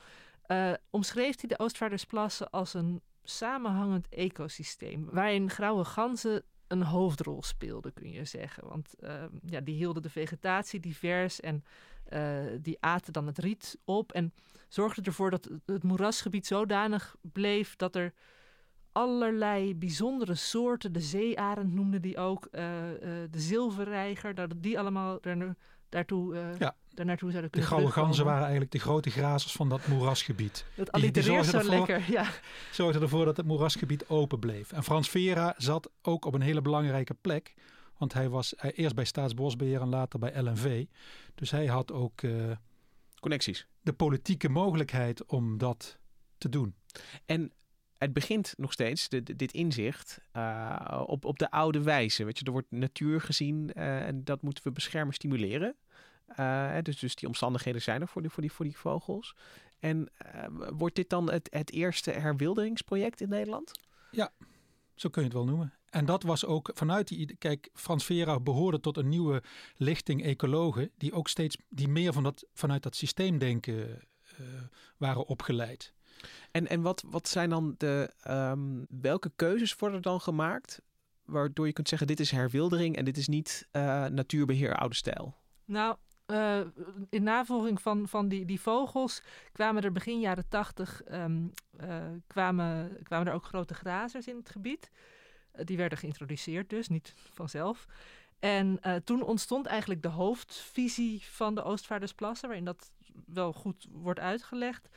[0.49, 5.09] uh, omschreef hij de Oostvaardersplassen als een samenhangend ecosysteem.
[5.11, 8.68] Waarin grauwe ganzen een hoofdrol speelden, kun je zeggen.
[8.68, 11.64] Want uh, ja, die hielden de vegetatie divers en
[12.12, 14.12] uh, die aten dan het riet op.
[14.12, 14.33] En
[14.68, 18.12] zorgden ervoor dat het moerasgebied zodanig bleef dat er
[18.92, 22.61] allerlei bijzondere soorten, de zeearend noemde die ook, uh,
[23.31, 25.57] de zilverreiger, dat die allemaal daar,
[25.95, 29.69] daartoe ja daar naartoe zouden kunnen De gouden ganzen waren eigenlijk de grote grazers van
[29.69, 30.65] dat moerasgebied.
[30.75, 32.31] Dat allitereert zo ervoor, lekker, ja.
[32.73, 34.73] Zorgden ervoor dat het moerasgebied open bleef.
[34.73, 37.55] En Frans Vera zat ook op een hele belangrijke plek.
[37.99, 40.85] Want hij was eerst bij Staatsbosbeheer en later bij LNV.
[41.35, 42.23] Dus hij had ook...
[42.23, 42.51] Uh,
[43.21, 43.67] Connecties.
[43.81, 45.99] De politieke mogelijkheid om dat
[46.39, 46.75] te doen.
[47.27, 47.53] En
[47.99, 52.25] het begint nog steeds, de, dit inzicht, uh, op, op de oude wijze.
[52.25, 55.77] Weet je, er wordt natuur gezien uh, en dat moeten we beschermen, stimuleren.
[56.41, 59.35] Uh, dus, dus die omstandigheden zijn er voor die, voor die, voor die vogels.
[59.79, 63.73] En uh, wordt dit dan het, het eerste herwilderingsproject in Nederland?
[64.11, 64.33] Ja,
[64.95, 65.73] zo kun je het wel noemen.
[65.91, 67.37] En dat was ook vanuit die.
[67.37, 69.43] Kijk, Frans Vera behoorde tot een nieuwe
[69.77, 70.91] lichting ecologen.
[70.97, 71.57] die ook steeds.
[71.69, 73.77] die meer van dat, vanuit dat systeemdenken
[74.41, 74.47] uh,
[74.97, 75.93] waren opgeleid.
[76.51, 78.15] En, en wat, wat zijn dan de.
[78.29, 80.81] Um, welke keuzes worden dan gemaakt.
[81.25, 83.69] waardoor je kunt zeggen: dit is herwildering en dit is niet
[84.09, 85.35] natuurbeheer oude stijl?
[85.65, 85.97] Nou,
[86.35, 86.61] uh,
[87.11, 92.99] in navolging van, van die, die vogels kwamen er begin jaren tachtig um, uh, kwamen,
[93.03, 94.90] kwamen er ook grote grazers in het gebied.
[95.55, 97.87] Uh, die werden geïntroduceerd dus, niet vanzelf.
[98.38, 102.90] En toen ontstond eigenlijk de hoofdvisie van de Oostvaardersplassen, waarin dat
[103.27, 104.88] wel goed wordt uitgelegd.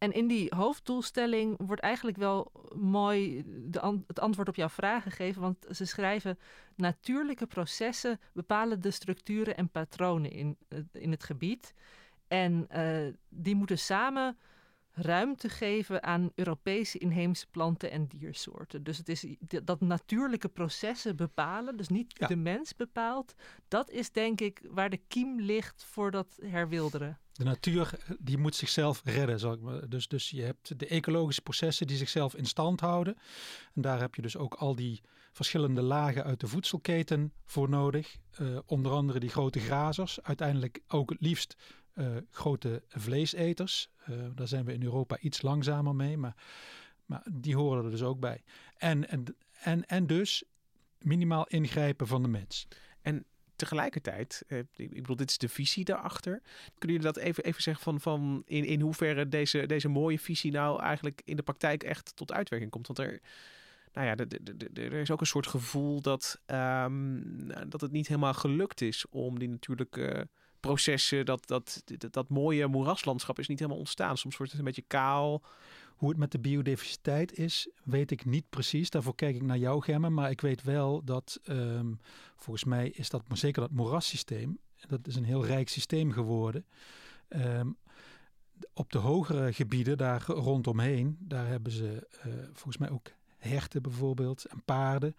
[0.00, 5.42] En in die hoofddoelstelling wordt eigenlijk wel mooi de het antwoord op jouw vraag gegeven.
[5.42, 6.38] Want ze schrijven:
[6.74, 10.56] natuurlijke processen bepalen de structuren en patronen in,
[10.92, 11.74] in het gebied.
[12.28, 14.38] En uh, die moeten samen
[14.92, 18.82] ruimte geven aan Europese inheemse planten en diersoorten.
[18.82, 19.26] Dus het is
[19.64, 22.26] dat natuurlijke processen bepalen, dus niet ja.
[22.26, 23.34] de mens bepaalt.
[23.68, 27.18] Dat is denk ik waar de kiem ligt voor dat herwilderen.
[27.32, 29.38] De natuur die moet zichzelf redden.
[29.38, 29.88] Zal ik maar.
[29.88, 33.16] Dus, dus je hebt de ecologische processen die zichzelf in stand houden.
[33.74, 35.00] En daar heb je dus ook al die
[35.32, 38.16] verschillende lagen uit de voedselketen voor nodig.
[38.40, 40.22] Uh, onder andere die grote grazers.
[40.22, 41.56] Uiteindelijk ook het liefst
[41.94, 43.90] uh, grote vleeseters.
[44.08, 46.16] Uh, daar zijn we in Europa iets langzamer mee.
[46.16, 46.34] Maar,
[47.06, 48.42] maar die horen er dus ook bij.
[48.76, 49.08] En,
[49.60, 50.44] en, en, dus
[50.98, 52.68] minimaal ingrijpen van de mens.
[53.02, 53.24] En
[53.56, 56.40] tegelijkertijd, eh, ik bedoel, dit is de visie daarachter.
[56.78, 60.52] Kunnen jullie dat even, even zeggen van, van in, in hoeverre deze, deze mooie visie
[60.52, 62.86] nou eigenlijk in de praktijk echt tot uitwerking komt?
[62.86, 63.20] Want er,
[63.92, 64.16] nou ja,
[64.74, 69.38] er is ook een soort gevoel dat, um, dat het niet helemaal gelukt is om
[69.38, 70.28] die natuurlijke
[70.60, 74.16] processen, dat, dat, dat, dat mooie moeraslandschap is niet helemaal ontstaan.
[74.16, 75.42] Soms wordt het een beetje kaal.
[75.96, 78.90] Hoe het met de biodiversiteit is, weet ik niet precies.
[78.90, 80.14] Daarvoor kijk ik naar jou, Gemmen.
[80.14, 82.00] Maar ik weet wel dat, um,
[82.36, 84.58] volgens mij is dat zeker dat moerassysteem.
[84.88, 86.64] Dat is een heel rijk systeem geworden.
[87.28, 87.76] Um,
[88.74, 94.44] op de hogere gebieden daar rondomheen, daar hebben ze uh, volgens mij ook herten bijvoorbeeld
[94.44, 95.16] en paarden.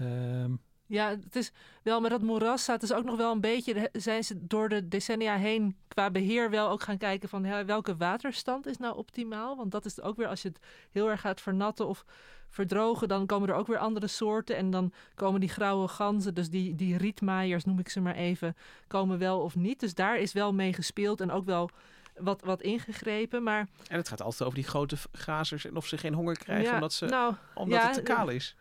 [0.00, 3.90] Um, ja, het is wel met dat moeras staat dus ook nog wel een beetje.
[3.92, 7.96] Zijn ze door de decennia heen qua beheer wel ook gaan kijken van ja, welke
[7.96, 9.56] waterstand is nou optimaal?
[9.56, 12.04] Want dat is ook weer als je het heel erg gaat vernatten of
[12.48, 14.56] verdrogen, dan komen er ook weer andere soorten.
[14.56, 18.56] En dan komen die grauwe ganzen, dus die, die rietmaaiers noem ik ze maar even,
[18.86, 19.80] komen wel of niet.
[19.80, 21.70] Dus daar is wel mee gespeeld en ook wel
[22.16, 23.42] wat, wat ingegrepen.
[23.42, 23.68] Maar...
[23.88, 26.92] En het gaat altijd over die grote grazers en of ze geen honger krijgen omdat,
[26.92, 28.56] ze, nou, omdat het te kaal is.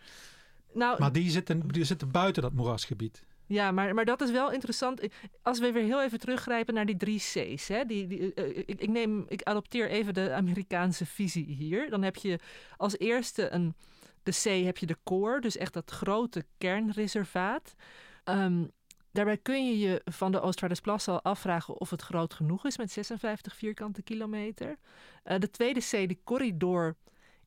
[0.77, 3.23] Nou, maar die zitten, die zitten buiten dat moerasgebied.
[3.45, 5.01] Ja, maar, maar dat is wel interessant.
[5.41, 7.67] Als we weer heel even teruggrijpen naar die drie C's.
[7.67, 7.85] Hè?
[7.85, 11.89] Die, die, eh, ik, ik, neem, ik adopteer even de Amerikaanse visie hier.
[11.89, 12.39] Dan heb je
[12.77, 13.75] als eerste een,
[14.23, 17.75] de C heb je de core, dus echt dat grote kernreservaat.
[18.23, 18.65] Ehm,
[19.11, 22.91] daarbij kun je je van de Oostvaardersplassen al afvragen of het groot genoeg is met
[22.91, 24.75] 56 vierkante kilometer.
[25.25, 26.95] Uh, de tweede C, de corridor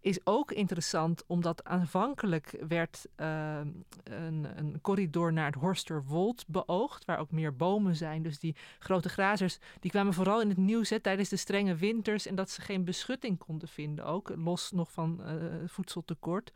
[0.01, 3.61] is ook interessant omdat aanvankelijk werd uh,
[4.05, 8.23] een, een, corridor naar het Horsterwold beoogd, waar ook meer bomen zijn.
[8.23, 12.35] Dus die grote grazers die kwamen vooral in het nieuws tijdens de strenge winters en
[12.35, 15.35] dat ze geen beschutting konden vinden, ook los nog van uh,
[15.67, 16.53] voedseltekort.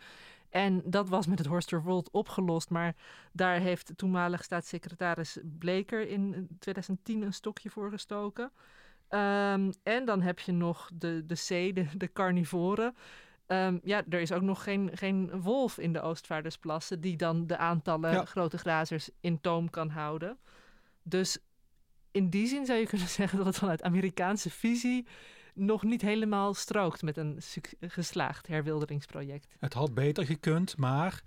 [0.50, 2.94] En dat was met het Horsterwold opgelost, maar
[3.33, 8.52] daar heeft toenmalig staatssecretaris Bleker in 2010 een stokje voor gestoken.
[9.14, 12.94] Um, en dan heb je nog de, de C, de carnivoren.
[13.46, 17.57] Um, ja, er is ook nog geen, geen wolf in de Oostvaardersplassen die dan de
[17.57, 20.38] aantallen grote grazers in toom kan houden.
[21.02, 21.38] Dus
[22.11, 25.07] in die zin zou je kunnen zeggen dat het vanuit Amerikaanse visie
[25.54, 27.38] nog niet helemaal strookt met een
[27.80, 29.46] geslaagd herwilderingsproject.
[29.59, 31.22] Het had beter gekund, maar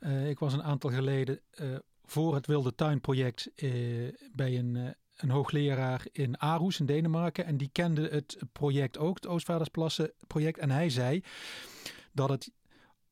[0.00, 5.30] uh, ik was een aantal geleden uh, voor het Wilde Tuinproject uh, bij een een
[5.30, 7.44] hoogleraar in Aarhus in Denemarken.
[7.44, 10.58] En die kende het project ook, het Oostvaardersplassen project.
[10.58, 11.22] En hij zei
[12.12, 12.50] dat het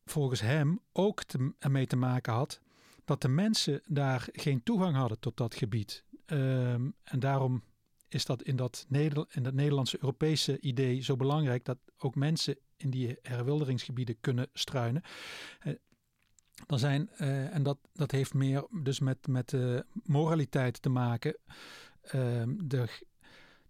[0.04, 2.60] volgens hem ook te, ermee te maken had
[3.04, 6.04] dat de mensen daar geen toegang hadden tot dat gebied.
[6.26, 7.62] Um, en daarom
[8.08, 12.56] is dat in dat, Neder in dat Nederlandse Europese idee zo belangrijk dat ook mensen
[12.76, 15.02] in die herwilderingsgebieden kunnen struinen.
[15.64, 15.72] Uh,
[16.66, 21.36] er zijn, uh, en dat, dat heeft meer dus met, met uh, moraliteit te maken.
[22.06, 22.88] Ehm, de,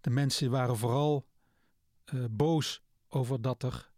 [0.01, 1.25] de mensen waren vooral
[2.13, 3.89] uh, boos over dat er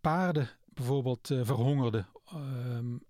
[0.00, 2.08] paarden bijvoorbeeld uh, verhongerden.
[2.34, 3.02] Um,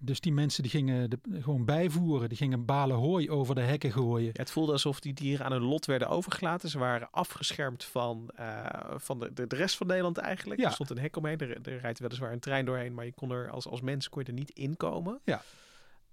[0.00, 2.28] dus die mensen die gingen de, gewoon bijvoeren.
[2.28, 4.26] Die gingen balen hooi over de hekken gooien.
[4.26, 6.68] Ja, het voelde alsof die dieren aan hun lot werden overgelaten.
[6.68, 8.66] Ze waren afgeschermd van, uh,
[8.96, 10.60] van de, de, de, rest van Nederland eigenlijk.
[10.60, 10.66] Ja.
[10.66, 11.38] Er stond een hek omheen.
[11.38, 12.94] Er, er rijdt weliswaar een trein doorheen.
[12.94, 15.20] Maar je kon er als, als mens kon je er niet inkomen.
[15.24, 15.42] Ja.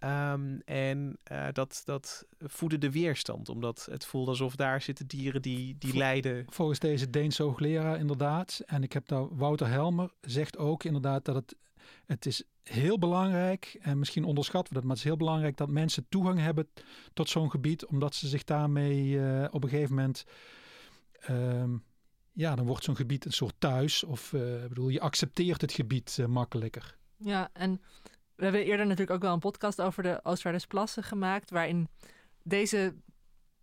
[0.03, 5.41] Um, en uh, dat, dat voedde de weerstand, omdat het voelde alsof daar zitten dieren
[5.41, 6.45] die, die lijden.
[6.49, 8.61] Volgens deze Deense hoogleraar inderdaad.
[8.65, 11.55] En ik heb daar Wouter Helmer zegt ook inderdaad dat het,
[12.05, 15.69] het is heel belangrijk, en misschien onderschatten we dat, maar het is heel belangrijk dat
[15.69, 16.67] mensen toegang hebben
[17.13, 20.23] tot zo'n gebied, omdat ze zich daarmee uh, op een gegeven moment...
[21.29, 21.83] Um,
[22.33, 24.03] ja, dan wordt zo'n gebied een soort thuis.
[24.03, 26.97] Of uh, bedoel, je accepteert het gebied uh, makkelijker.
[27.17, 27.81] Ja, en
[28.41, 31.87] we hebben eerder natuurlijk ook wel een podcast over de Oostvaardersplassen gemaakt, waarin
[32.43, 32.95] deze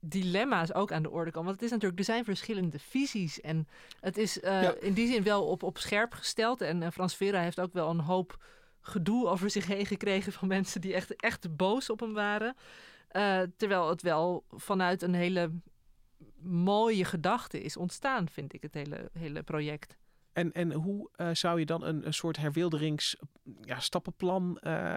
[0.01, 1.49] dilemma's ook aan de orde komen.
[1.49, 3.69] Want het is natuurlijk, er zijn verschillende visies en
[4.01, 4.75] het is uh, ja.
[4.81, 6.61] in die zin wel op, op scherp gesteld.
[6.61, 8.45] En uh, Frans Vera heeft ook wel een hoop
[8.81, 12.57] gedoe over zich heen gekregen van mensen die echt, echt boos op hem waren.
[13.13, 15.51] Uh, terwijl het wel vanuit een hele
[16.43, 19.98] mooie gedachte is ontstaan, vind ik, het hele, hele project.
[20.39, 23.17] En, en hoe uh, zou je dan een, een soort herwilderings
[23.63, 24.97] ja, stappenplan uh,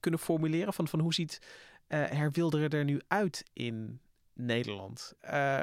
[0.00, 0.72] kunnen formuleren?
[0.72, 1.38] Van, van hoe ziet
[1.88, 4.00] uh, herwilderen er nu uit in
[4.32, 5.14] Nederland?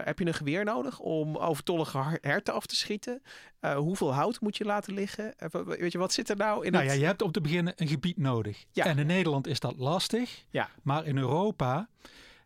[0.03, 3.21] heb je een geweer nodig om overtollige herten af te schieten?
[3.75, 5.33] hoeveel hout moet je laten liggen?
[5.65, 6.93] weet je, wat zit er nou in nou het...
[6.93, 8.65] ja, je hebt om te beginnen een gebied nodig.
[8.71, 8.85] Ja.
[8.85, 10.45] En in Nederland is dat lastig.
[10.49, 10.69] Ja.
[10.83, 11.89] Maar in Europa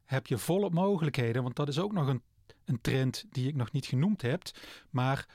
[0.06, 1.44] heb je volop mogelijkheden.
[1.44, 2.22] Want dat is ook nog een,
[2.66, 4.42] een trend die ik nog niet genoemd heb.
[4.90, 5.26] Maar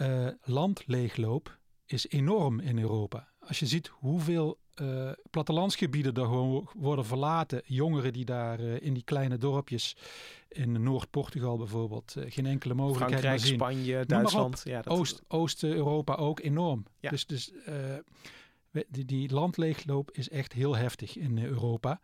[0.00, 3.28] uh, landleegloop is enorm in Europa.
[3.38, 8.94] Als je ziet hoeveel uh, plattelandsgebieden er gewoon worden verlaten, jongeren die daar uh, in
[8.94, 9.96] die kleine dorpjes
[10.48, 13.58] in Noord-Portugal bijvoorbeeld geen enkele mogelijkheid Frankrijk, meer zien.
[13.58, 14.60] Spanje, Duitsland.
[14.64, 14.98] Ja, dat...
[14.98, 16.84] Oost, Oost-Europa ook enorm.
[17.00, 17.10] Ja.
[17.10, 17.52] Dus, dus
[18.88, 22.00] die, die landleegloop is echt heel heftig in Europa.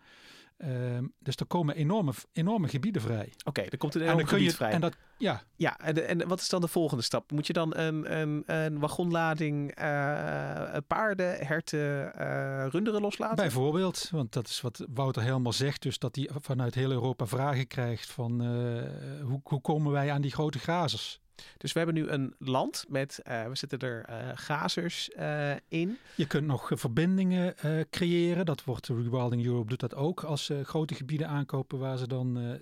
[0.58, 3.24] Um, dus er komen enorme, enorme gebieden vrij.
[3.24, 4.70] Oké, okay, er komt een enorm gebied je, vrij.
[4.70, 5.42] En dat, ja.
[5.56, 7.30] Ja, en, en wat is dan de volgende stap?
[7.30, 13.36] Moet je dan een, een, een wagonlading uh, paarden, herten, uh, runderen loslaten?
[13.36, 15.82] Bijvoorbeeld, want dat is wat Wouter helemaal zegt.
[15.82, 18.82] Dus dat hij vanuit heel Europa vragen krijgt van uh,
[19.22, 21.20] hoe, hoe komen wij aan die grote grazers?
[21.56, 25.98] Dus we hebben nu een land met, uh, we zitten er uh, gazers uh, in.
[26.14, 27.54] Je kunt nog verbindingen
[27.90, 28.46] creëren.
[28.46, 30.22] Dat wordt Rewilding Europe doet dat ook.
[30.22, 32.58] Als ze grote gebieden aankopen waar ze dan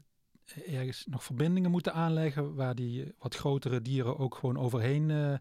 [0.67, 2.55] ergens nog verbindingen moeten aanleggen.
[2.55, 5.41] Waar die wat grotere dieren ook gewoon overheen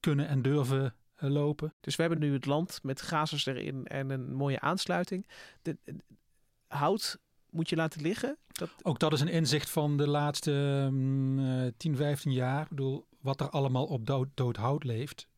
[0.00, 1.74] kunnen en durven lopen.
[1.80, 5.26] Dus we hebben nu het land met gazers erin en een mooie aansluiting.
[5.62, 5.94] De, de,
[6.66, 7.18] hout
[7.54, 8.36] moet je laten liggen.
[8.52, 8.70] Dat...
[8.82, 10.50] Ook dat is een inzicht van de laatste
[10.86, 12.62] um, uh, 10, 15 jaar.
[12.62, 15.28] Ik bedoel, wat er allemaal op dood, dood hout leeft.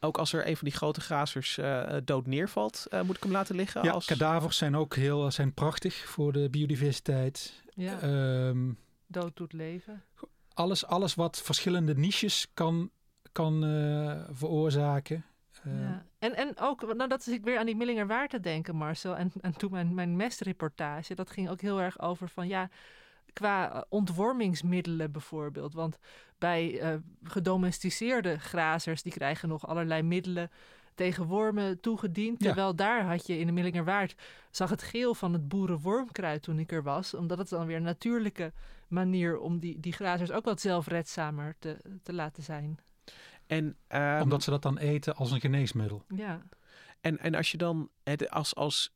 [0.00, 3.32] ook als er een van die grote grazers uh, dood neervalt, uh, moet ik hem
[3.32, 3.84] laten liggen?
[3.84, 4.06] Ja, als...
[4.06, 7.62] kadavers zijn ook heel zijn prachtig voor de biodiversiteit.
[7.74, 8.02] Ja.
[8.48, 10.02] Um, dood doet leven.
[10.54, 12.90] Alles, alles wat verschillende niches kan,
[13.32, 15.24] kan uh, veroorzaken.
[15.64, 16.04] Ja.
[16.18, 19.16] En, en ook, nou dat is ik weer aan die Millingerwaard te denken, Marcel.
[19.16, 22.68] En, en toen mijn, mijn mestreportage, dat ging ook heel erg over van ja,
[23.32, 25.74] qua ontwormingsmiddelen bijvoorbeeld.
[25.74, 25.98] Want
[26.38, 30.50] bij uh, gedomesticeerde grazers, die krijgen nog allerlei middelen
[30.94, 32.40] tegen wormen toegediend.
[32.40, 34.14] Terwijl daar had je in de Millingerwaard,
[34.50, 37.14] zag het geel van het boerenwormkruid toen ik er was.
[37.14, 38.52] Omdat het dan weer een natuurlijke
[38.88, 42.78] manier om die, die grazers ook wat zelfredzamer te, te laten zijn.
[43.46, 46.04] En, um, Omdat ze dat dan eten als een geneesmiddel.
[46.08, 46.42] Ja.
[47.00, 48.94] En, en als je dan het, als, als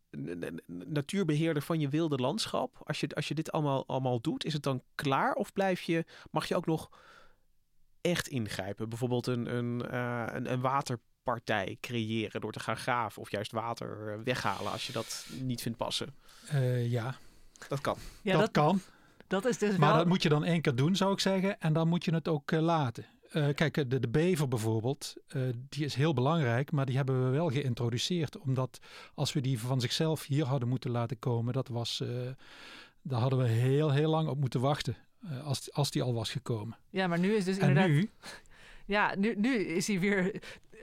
[0.66, 4.62] natuurbeheerder van je wilde landschap, als je, als je dit allemaal, allemaal doet, is het
[4.62, 5.32] dan klaar?
[5.32, 6.90] Of blijf je, mag je ook nog
[8.01, 8.88] echt ingrijpen?
[8.88, 14.22] Bijvoorbeeld een, een, uh, een, een waterpartij creëren door te gaan graven of juist water
[14.24, 16.14] weghalen als je dat niet vindt passen?
[16.53, 17.14] Uh, ja.
[17.68, 17.96] Dat kan.
[18.22, 18.80] Ja, dat, dat, kan.
[19.26, 19.99] Dat is dus maar wel...
[19.99, 21.61] dat moet je dan één keer doen, zou ik zeggen.
[21.61, 23.07] En dan moet je het ook uh, laten.
[23.32, 27.30] Uh, kijk, de, de bever bijvoorbeeld, uh, die is heel belangrijk, maar die hebben we
[27.30, 28.38] wel geïntroduceerd.
[28.38, 28.78] Omdat
[29.14, 32.08] als we die van zichzelf hier hadden moeten laten komen, dat was, uh,
[33.02, 34.96] daar hadden we heel, heel lang op moeten wachten.
[35.44, 36.76] als, als die al was gekomen.
[36.90, 37.90] Ja, maar nu is dus en inderdaad...
[37.90, 38.10] nu?
[38.89, 40.41] Ja, nu, nu is hij weer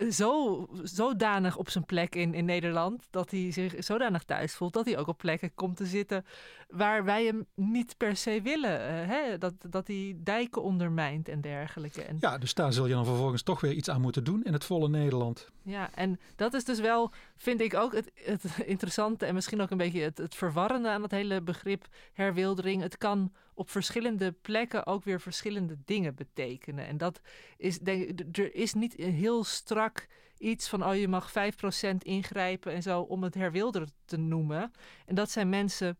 [0.09, 4.85] zo, zodanig op zijn plek in, in Nederland dat hij zich zodanig thuis voelt dat
[4.85, 6.25] hij ook op plekken komt te zitten
[6.69, 8.79] waar wij hem niet per se willen.
[8.79, 9.37] Uh, hè?
[9.37, 12.01] Dat, dat hij dijken ondermijnt en dergelijke.
[12.01, 14.53] En, ja, dus daar zul je dan vervolgens toch weer iets aan moeten doen in
[14.53, 15.49] het volle Nederland.
[15.61, 19.69] Ja, en dat is dus wel, vind ik ook het, het interessante en misschien ook
[19.69, 22.81] een beetje het, het verwarrende aan het hele begrip herwildering.
[22.81, 26.87] Het kan op verschillende plekken ook weer verschillende dingen betekenen.
[26.87, 27.21] En dat
[27.57, 32.73] is, denk er is niet een heel strak iets van, oh je mag 5% ingrijpen
[32.73, 34.71] en zo om het herwilderen te noemen.
[35.05, 35.97] En dat zijn mensen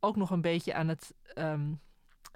[0.00, 1.80] ook nog een beetje aan het, um,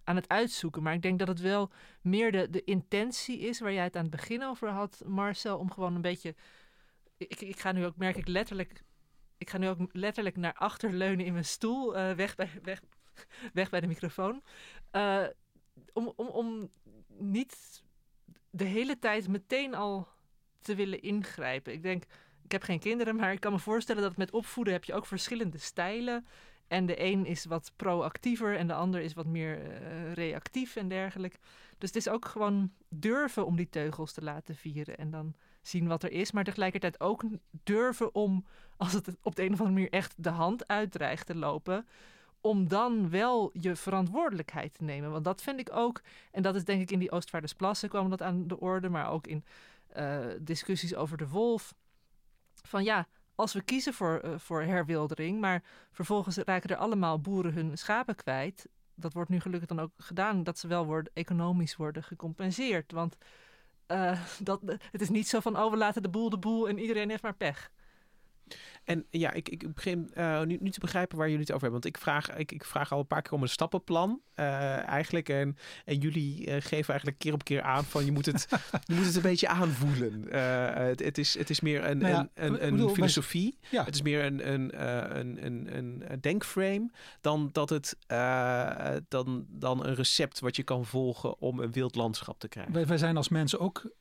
[0.05, 0.83] aan het uitzoeken.
[0.83, 1.71] Maar ik denk dat het wel
[2.01, 5.71] meer de, de intentie is waar jij het aan het begin over had, Marcel, om
[5.71, 6.35] gewoon een beetje.
[7.17, 8.83] Ik, ik ga nu ook, merk ik letterlijk.
[9.39, 12.81] Ik ga nu ook letterlijk naar achter leunen in mijn stoel, uh, weg, bij, weg,
[13.53, 14.43] weg bij de microfoon.
[14.93, 15.27] Uh,
[15.93, 16.71] om, om, om
[17.09, 17.83] niet
[18.51, 20.09] de hele tijd meteen al
[20.61, 21.73] te willen ingrijpen.
[21.73, 22.05] Ik denk,
[22.45, 25.07] ik heb geen kinderen, maar ik kan me voorstellen dat met opvoeden heb je ook
[25.07, 26.27] verschillende stijlen.
[26.69, 30.89] En de een is wat proactiever en de ander is wat meer uh, reactief en
[30.89, 31.39] dergelijke.
[31.79, 35.87] Dus het is ook gewoon durven om die teugels te laten vieren en dan zien
[35.87, 36.33] wat er is.
[36.33, 38.47] Maar tegelijkertijd ook durven om,
[38.77, 41.87] als het op de een of andere manier echt de hand uitdreigt te lopen,
[42.45, 45.11] om dan wel je verantwoordelijkheid te nemen.
[45.11, 48.23] Want dat vind ik ook, en dat is denk ik in die Oostvaardersplassen kwam dat
[48.23, 49.45] aan de orde, maar ook in
[49.97, 51.75] uh, discussies over de wolf.
[52.63, 57.53] Van ja, als we kiezen voor, uh, voor herwildering, maar vervolgens raken er allemaal boeren
[57.53, 58.69] hun schapen kwijt.
[58.95, 62.93] Dat wordt nu gelukkig dan ook gedaan, dat ze wel worden, economisch worden gecompenseerd.
[62.93, 63.17] Want
[63.89, 66.79] uh, dat, het is niet zo van, oh we laten de boel de boel en
[66.79, 67.71] iedereen heeft maar pech.
[68.85, 71.81] En ja, ik, ik begin uh, nu, nu te begrijpen waar jullie het over hebben.
[71.83, 75.29] Want ik vraag, ik, ik vraag al een paar keer om een stappenplan uh, eigenlijk.
[75.29, 78.47] En, en jullie uh, geven eigenlijk keer op keer aan van je moet het,
[78.87, 80.27] je moet het een beetje aanvoelen.
[80.31, 83.59] Het, het, is, het is meer een, nou ja, een, een, een bedoel, filosofie.
[83.71, 83.85] Ja.
[83.85, 84.83] Het is meer een, een,
[85.19, 85.45] een,
[85.77, 86.91] een, een denkframe
[87.21, 87.97] dan dat het
[89.09, 92.73] dan, dan een recept wat je kan volgen om een wild landschap te krijgen.
[92.73, 93.93] Wij, wij zijn als mensen ook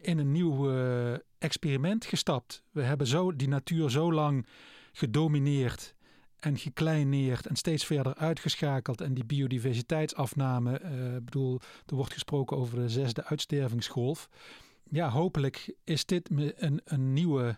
[0.00, 2.62] in een nieuw uh, experiment gestapt.
[2.70, 4.46] We hebben zo die natuur zo lang
[4.92, 5.94] gedomineerd
[6.38, 9.00] en gekleineerd en steeds verder uitgeschakeld.
[9.00, 14.28] En die biodiversiteitsafname, uh, bedoel, er wordt gesproken over de zesde uitstervingsgolf.
[14.90, 17.56] Ja, hopelijk is dit een, een nieuwe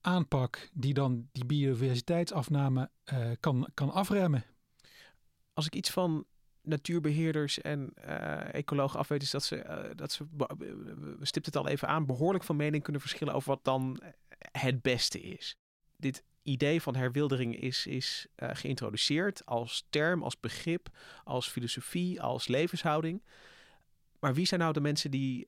[0.00, 4.44] aanpak die dan die biodiversiteitsafname uh, kan, kan afremmen.
[5.52, 6.24] Als ik iets van
[6.68, 10.26] natuurbeheerders en uh, ecologen afweten, is dat ze, uh, dat ze,
[11.18, 14.00] we stipten het al even aan, behoorlijk van mening kunnen verschillen over wat dan
[14.52, 15.56] het beste is.
[15.96, 20.88] Dit idee van herwildering is, is geïntroduceerd als term, als begrip,
[21.24, 23.22] als filosofie, als levenshouding.
[24.20, 25.46] Maar wie zijn nou de mensen die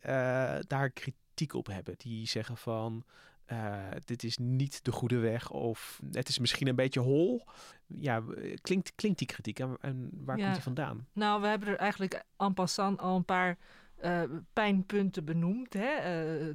[0.67, 1.95] daar kritiek op hebben?
[1.99, 3.05] Die zeggen van
[3.53, 7.47] uh, dit is niet de goede weg of het is misschien een beetje hol.
[7.87, 8.23] Ja,
[8.61, 10.43] klinkt, klinkt die kritiek en, en waar Ja.
[10.43, 11.07] komt die vandaan?
[11.13, 13.59] Nou, we hebben er eigenlijk en passant al een paar
[13.97, 14.23] eh,
[14.53, 15.73] pijnpunten benoemd.
[15.73, 15.89] Hè?
[15.89, 16.55] Eh,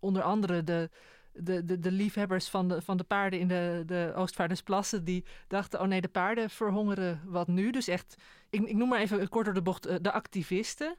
[0.00, 0.90] onder andere de,
[1.32, 5.04] de, de, de liefhebbers van de, van de paarden in de, de Oostvaardersplassen...
[5.04, 7.70] die dachten, oh nee, de paarden verhongeren wat nu.
[7.70, 8.16] Dus echt,
[8.50, 10.96] ik, ik noem maar even kort door de bocht, eh, de activisten...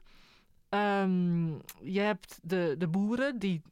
[0.68, 1.46] Ehm,
[1.82, 3.62] je hebt de, de boeren die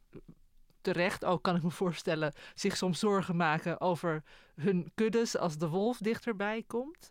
[0.85, 4.23] terecht ook, kan ik me voorstellen, zich soms zorgen maken over
[4.55, 7.09] hun kuddes als de wolf dichterbij komt.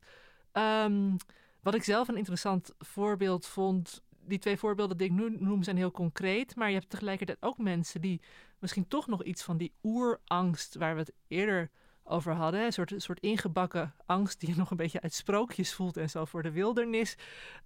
[0.52, 1.16] Ehm,
[1.60, 4.02] wat ik zelf een interessant voorbeeld vond.
[4.26, 6.56] Die twee voorbeelden die ik nu noem zijn heel concreet.
[6.56, 8.20] Maar je hebt tegelijkertijd ook mensen die
[8.58, 11.70] misschien toch nog iets van die oerangst waar we het eerder
[12.04, 12.64] over hadden.
[12.64, 16.10] Een soort, een soort ingebakken angst die je nog een beetje uit sprookjes voelt en
[16.10, 17.16] zo voor de wildernis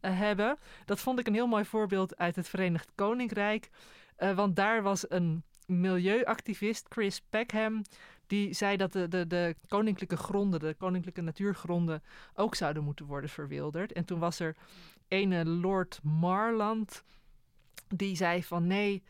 [0.01, 0.59] uh, hebben.
[0.85, 3.71] Dat vond ik een heel mooi voorbeeld uit het Verenigd Koninkrijk.
[4.19, 7.83] Uh, want daar was een milieuactivist, Chris Peckham,
[8.27, 12.03] die zei dat de, de, de koninklijke gronden, de koninklijke natuurgronden,
[12.35, 13.93] ook zouden moeten worden verwilderd.
[13.93, 14.57] En toen was er
[15.09, 17.05] ene Lord Marland,
[17.89, 19.03] die zei van nee,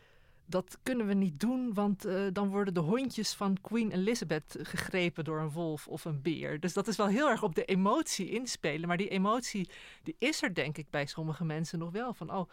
[0.45, 5.23] dat kunnen we niet doen, want uh, dan worden de hondjes van Queen Elizabeth gegrepen
[5.23, 6.59] door een wolf of een beer.
[6.59, 8.87] Dus dat is wel heel erg op de emotie inspelen.
[8.87, 9.69] Maar die emotie,
[10.03, 12.13] die is er denk ik bij sommige mensen nog wel.
[12.13, 12.49] Van, oh,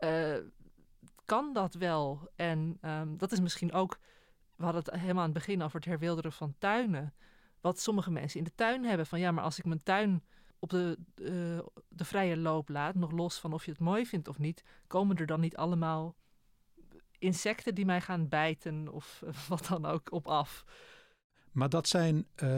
[0.00, 0.36] uh,
[1.24, 2.30] kan dat wel?
[2.36, 3.98] En um, dat is misschien ook,
[4.56, 7.14] we hadden het helemaal aan het begin over het herwilderen van tuinen.
[7.60, 9.06] Wat sommige mensen in de tuin hebben.
[9.06, 10.22] Van ja, maar als ik mijn tuin
[10.58, 11.58] op de, uh,
[11.88, 15.16] de vrije loop laat, nog los van of je het mooi vindt of niet, komen
[15.16, 16.14] er dan niet allemaal
[17.18, 20.64] insecten die mij gaan bijten of wat dan ook op af.
[21.52, 22.48] Maar dat zijn, uh,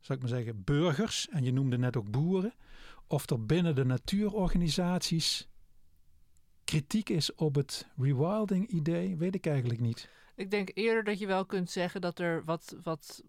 [0.00, 2.54] zou ik maar zeggen, burgers, en je noemde net ook boeren,
[3.06, 5.48] of er binnen de natuurorganisaties
[6.66, 10.08] kritiek is op het rewilding-idee, weet ik eigenlijk niet.
[10.34, 13.22] Ik denk eerder dat je wel kunt zeggen dat er wat, wat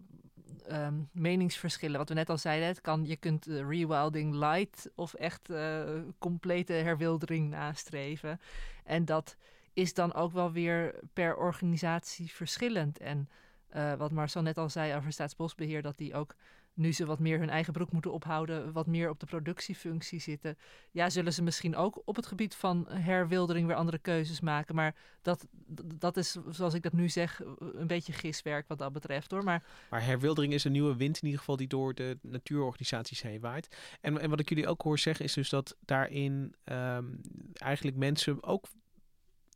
[0.70, 5.50] um, meningsverschillen, wat we net al zeiden, kan, je kunt uh, rewilding light of echt
[5.50, 5.82] uh,
[6.18, 8.40] complete herwildering nastreven.
[8.84, 9.36] En dat
[9.72, 12.98] is dan ook wel weer per organisatie verschillend.
[12.98, 13.28] En
[13.76, 16.34] uh, wat Marcel net al zei over Staatsbosbeheer, dat die ook
[16.78, 20.58] nu ze wat meer hun eigen broek moeten ophouden, wat meer op de productiefunctie zitten.
[20.90, 24.74] Ja, zullen ze misschien ook op het gebied van herwildering weer andere keuzes maken.
[24.74, 25.46] Maar dat,
[25.94, 29.44] dat is, zoals ik dat nu zeg, een beetje giswerk wat dat betreft hoor.
[29.44, 33.40] Maar, maar herwildering is een nieuwe wind in ieder geval die door de natuurorganisaties heen
[33.40, 33.76] waait.
[34.00, 37.20] En, en wat ik jullie ook hoor zeggen is dus dat daarin um,
[37.52, 38.66] eigenlijk mensen ook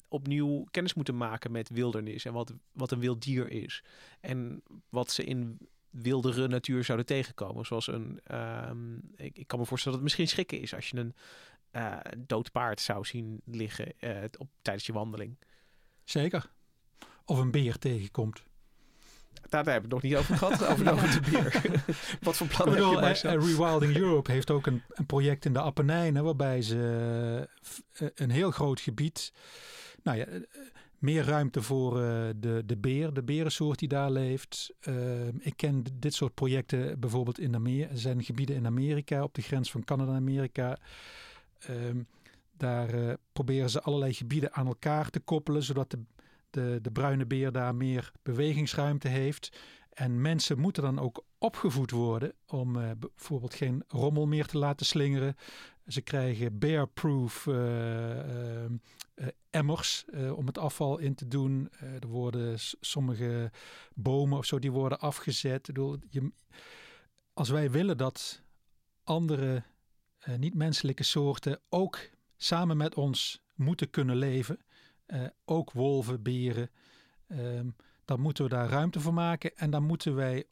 [0.08, 3.84] opnieuw kennis moeten maken met wildernis en wat, wat een wild dier is.
[4.20, 5.58] En wat ze in
[5.92, 7.66] wildere natuur zouden tegenkomen.
[7.66, 8.20] Zoals een,
[8.68, 11.14] um, ik, ik, kan me voorstellen dat het misschien schrikken is als je een
[11.72, 15.36] uh, dood paard zou zien liggen uh, op, tijdens je wandeling.
[16.04, 16.50] Zeker.
[17.24, 18.42] Of een beer tegenkomt.
[19.48, 21.84] Daar, daar hebben we het nog niet over gehad, over, over de beer.
[22.22, 25.52] Wat voor plannen bedoel, heb je uh, Rewilding Europe heeft ook een, een project in
[25.52, 26.24] de Appenijnen...
[26.24, 27.48] waarbij ze
[28.14, 29.32] een heel groot gebied...
[30.02, 30.26] Nou ja,
[31.02, 34.74] meer ruimte voor uh, de, de beer, de berensoort die daar leeft.
[34.88, 37.90] Uh, ik ken dit soort projecten bijvoorbeeld in Amerika.
[37.90, 40.78] Er zijn gebieden in Amerika, op de grens van Canada en Amerika.
[41.70, 42.06] Um,
[42.56, 45.98] daar uh, proberen ze allerlei gebieden aan elkaar te koppelen, zodat de,
[46.50, 49.52] de, de bruine beer daar meer bewegingsruimte heeft.
[49.92, 54.86] En mensen moeten dan ook opgevoed worden om uh, bijvoorbeeld geen rommel meer te laten
[54.86, 55.36] slingeren.
[55.86, 58.64] Ze krijgen bear-proof uh,
[59.50, 60.04] emmers
[60.34, 61.70] om het afval in te doen.
[62.00, 63.50] er worden sommige
[63.94, 65.68] bomen of zo die worden afgezet.
[65.68, 66.32] Ik bedoel, je,
[67.32, 68.42] als wij willen dat
[69.04, 69.62] andere
[70.36, 71.98] niet-menselijke soorten ook
[72.36, 74.58] samen met ons moeten kunnen leven,
[75.44, 76.70] ook wolven, beren,
[77.26, 77.70] ehm,
[78.04, 80.44] dan moeten we daar ruimte voor maken en dan moeten wij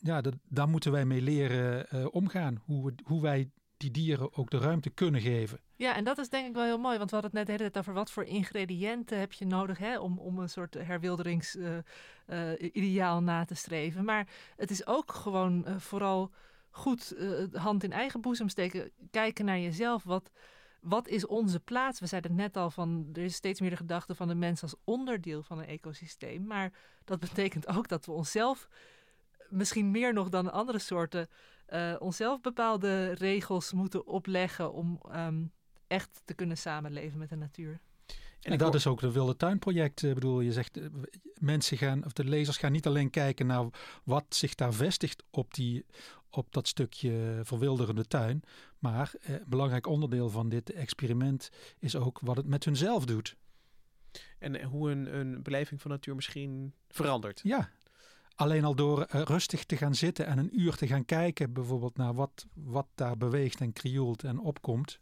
[0.00, 2.62] ja, dat, daar moeten wij mee leren omgaan.
[2.64, 5.60] Hoe, we, hoe wij die dieren ook de ruimte kunnen geven.
[5.76, 6.98] Ja, en dat is denk ik wel heel mooi.
[6.98, 9.78] Want we hadden het net de hele tijd over wat voor ingrediënten heb je nodig
[9.78, 11.84] hè, om, om een soort herwilderingsideaal
[12.26, 14.04] uh, uh, na te streven.
[14.04, 16.30] Maar het is ook gewoon vooral
[16.70, 17.14] goed
[17.52, 18.90] hand in eigen boezem steken.
[19.10, 20.02] Kijken naar jezelf.
[20.02, 20.30] Wat,
[20.80, 22.00] wat is onze plaats?
[22.00, 24.62] We zeiden het net al van er is steeds meer de gedachte van de mens
[24.62, 26.46] als onderdeel van een ecosysteem.
[26.46, 26.72] Maar
[27.04, 28.68] dat betekent ook dat we onszelf
[29.48, 31.28] misschien meer nog dan andere soorten
[31.72, 35.52] uh, onszelf bepaalde regels moeten opleggen om um,
[35.86, 37.80] echt te kunnen samenleven met de natuur.
[38.40, 40.02] En, en dat is ook de Wilde Tuinproject.
[40.02, 40.78] Ik bedoel, je zegt,
[41.34, 43.66] mensen gaan, of de lezers gaan niet alleen kijken naar
[44.04, 45.86] wat zich daar vestigt op, die,
[46.30, 48.42] op dat stukje verwilderende tuin.
[48.78, 53.36] Maar eh, een belangrijk onderdeel van dit experiment is ook wat het met hunzelf doet.
[54.38, 57.40] En hoe een, een beleving van natuur misschien verandert.
[57.42, 57.70] Ja,
[58.38, 61.96] Alleen al door uh, rustig te gaan zitten en een uur te gaan kijken, bijvoorbeeld
[61.96, 65.00] naar wat, wat daar beweegt en krioelt en opkomt.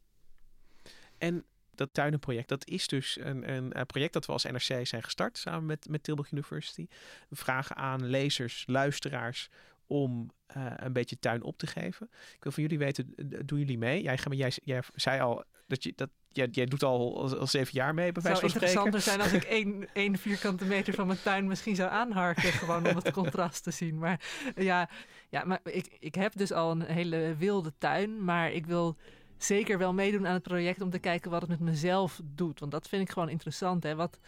[1.19, 5.03] En dat tuinenproject, dat is dus een, een, een, project dat we als NRC zijn
[5.03, 6.87] gestart samen met, met Tilburg University.
[7.29, 9.49] We vragen aan lezers, luisteraars
[9.87, 12.09] om eh, een beetje tuin op te geven.
[12.11, 13.15] Ik wil van jullie weten,
[13.45, 14.03] doen jullie mee?
[14.03, 17.95] Jij, jij, jij zei al dat je dat jij, jij doet al, al, zeven jaar
[17.95, 18.69] mee, bij wijze van spreken.
[18.69, 21.91] Het zou interessanter zijn als ik één, één vierkante meter van mijn tuin misschien zou
[21.91, 22.53] aanharken.
[22.53, 23.99] gewoon om het contrast te zien.
[23.99, 24.21] Maar
[24.57, 24.91] ja,
[25.29, 28.25] ja maar ik, ik heb dus al een hele wilde tuin.
[28.25, 28.97] Maar ik wil
[29.37, 32.61] zeker wel meedoen aan het project om te kijken wat het met mezelf doet.
[32.61, 33.83] Want dat vind ik gewoon interessant.
[33.83, 33.95] Hè?
[33.95, 34.19] Wat,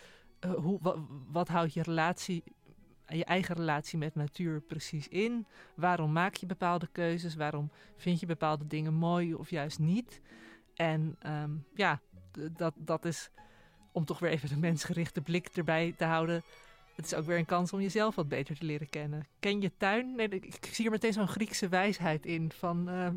[0.46, 0.98] uh, hoe, wat,
[1.30, 2.42] wat houdt je relatie
[3.09, 5.46] je eigen relatie met natuur precies in?
[5.74, 7.34] Waarom maak je bepaalde keuzes?
[7.34, 10.20] Waarom vind je bepaalde dingen mooi of juist niet?
[10.74, 12.00] En ehm, ja,
[12.56, 13.30] dat, dat is
[13.92, 16.42] om toch weer even de mensgerichte blik erbij te houden.
[16.94, 19.26] Het is ook weer een kans om jezelf wat beter te leren kennen.
[19.40, 20.14] Ken je tuin?
[20.14, 23.09] Nee, ik, zie er meteen zo'n Griekse wijsheid in van uh,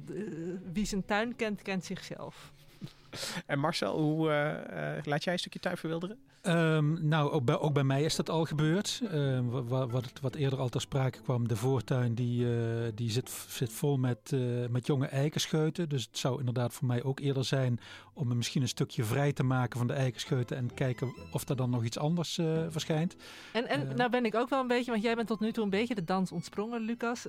[0.74, 2.52] wie zijn tuin kent, kent zichzelf.
[3.46, 6.20] En Marcel, hoe uh, laat jij een stukje tuin verwilderen?
[6.44, 9.02] Um, nou, ook bij, ook bij, mij is dat al gebeurd.
[9.14, 12.52] Uh, wat, wat, wat, eerder al ter sprake kwam, de voortuin die, uh,
[12.96, 15.90] die zit, zit vol met, uh, met jonge eikenscheuten.
[15.90, 17.80] Dus het zou inderdaad voor mij ook eerder zijn
[18.14, 21.70] om misschien een stukje vrij te maken van de eikenscheuten en kijken of er dan
[21.70, 22.40] nog iets anders
[22.70, 23.16] verschijnt.
[23.54, 25.64] En, en nou ben ik ook wel een beetje, want jij bent tot nu toe
[25.64, 27.28] een beetje de dans ontsprongen, Lucas.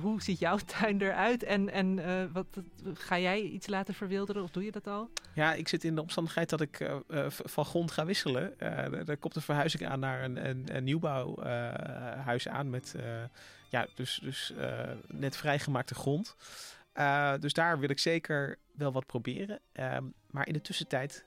[0.00, 2.00] hoe ziet jouw tuin eruit en, en
[2.32, 2.46] wat,
[2.94, 5.10] ga jij iets laten verwilderen of doe je dat al?
[5.34, 6.90] Ja, ik zit in de omstandigheid dat ik
[7.28, 8.27] van grond ga wisselen.
[8.36, 13.02] Uh, er komt een verhuizing aan naar een, een, een nieuwbouwhuis uh, aan met uh,
[13.68, 14.52] ja, dus, dus
[15.06, 16.36] net vrijgemaakte grond.
[17.40, 19.60] dus daar wil ik zeker wel wat proberen.
[19.72, 21.24] Ehm, maar in de tussentijd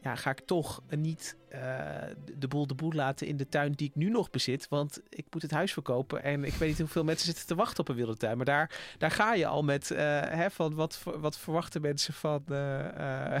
[0.00, 1.60] ja, ga ik toch niet uh,
[2.38, 4.68] de boel de boel laten in de tuin die ik nu nog bezit.
[4.68, 6.22] Want ik moet het huis verkopen.
[6.22, 8.36] En ik weet niet hoeveel mensen zitten te wachten op een wilde tuin.
[8.36, 12.44] Maar daar, daar ga je al met uh, hè, van wat, wat verwachten mensen van,
[12.48, 13.40] uh,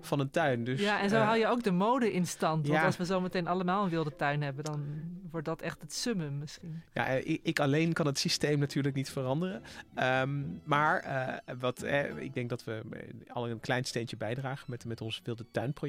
[0.00, 0.64] van een tuin.
[0.64, 2.68] Dus, ja, en zo hou je ook de mode in stand.
[2.68, 4.84] Want als we zo meteen allemaal een wilde tuin hebben, dan
[5.30, 6.82] wordt dat echt het summum misschien.
[6.92, 9.62] Ja, ik, ik alleen kan het systeem natuurlijk niet veranderen.
[9.94, 11.84] Um, maar wat,
[12.18, 12.82] ik denk dat we
[13.28, 15.85] al een klein steentje bijdragen met, met ons wilde tuinproject.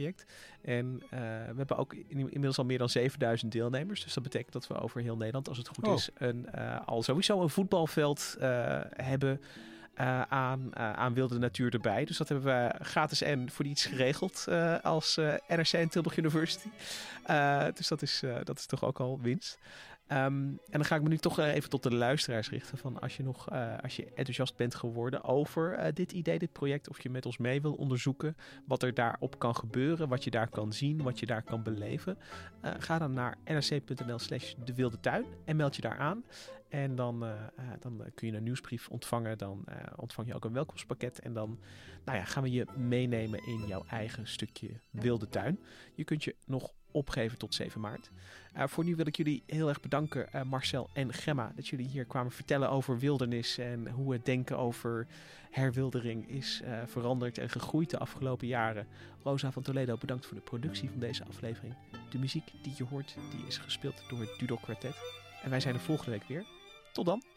[0.62, 4.04] En we hebben ook inmiddels al meer dan 7000 deelnemers.
[4.04, 5.94] Dus dat betekent dat we over heel Nederland, als het goed oh.
[5.94, 9.42] is, een, uh, al sowieso een voetbalveld uh, hebben.
[10.00, 12.06] Uh, aan, aan wilde natuur erbij.
[12.06, 14.48] Dus dat hebben we gratis en voor iets geregeld
[14.82, 15.16] als
[15.48, 16.70] NRC en Tilburg University.
[17.74, 19.58] dus dat is, dat is toch ook al winst.
[20.12, 22.78] Um, en dan ga ik me nu toch even tot de luisteraars richten.
[22.78, 26.52] Van als je nog uh, als je enthousiast bent geworden over uh, dit idee, dit
[26.52, 26.90] project.
[26.90, 28.36] Of je met ons mee wil onderzoeken
[28.66, 30.10] wat er daarop kan gebeuren.
[30.10, 32.18] Wat je daar kan zien, wat je daar kan beleven.
[32.62, 36.24] Ga dan naar nrc.nl slash de wilde tuin en meld je daar aan.
[36.70, 37.26] En dan,
[37.80, 39.38] dan kun je een nieuwsbrief ontvangen.
[39.38, 41.20] Dan ontvang je ook een welkomstpakket.
[41.20, 41.60] En dan
[42.06, 45.60] nou ja, gaan we je meenemen in jouw eigen stukje wilde tuin.
[45.96, 48.12] Je kunt je nog opgeven tot 7 maart.
[48.58, 51.88] Uh, voor nu wil ik jullie heel erg bedanken, uh, Marcel en Gemma, dat jullie
[51.88, 55.08] hier kwamen vertellen over wildernis en hoe het denken over
[55.52, 58.88] herwildering is uh, veranderd en gegroeid de afgelopen jaren.
[59.24, 61.74] Rosa van Toledo, bedankt voor de productie van deze aflevering.
[62.10, 64.96] De muziek die je hoort, die is gespeeld door het Dudok Quartet.
[65.44, 66.46] En wij zijn er volgende week weer.
[66.94, 67.37] Tot dan!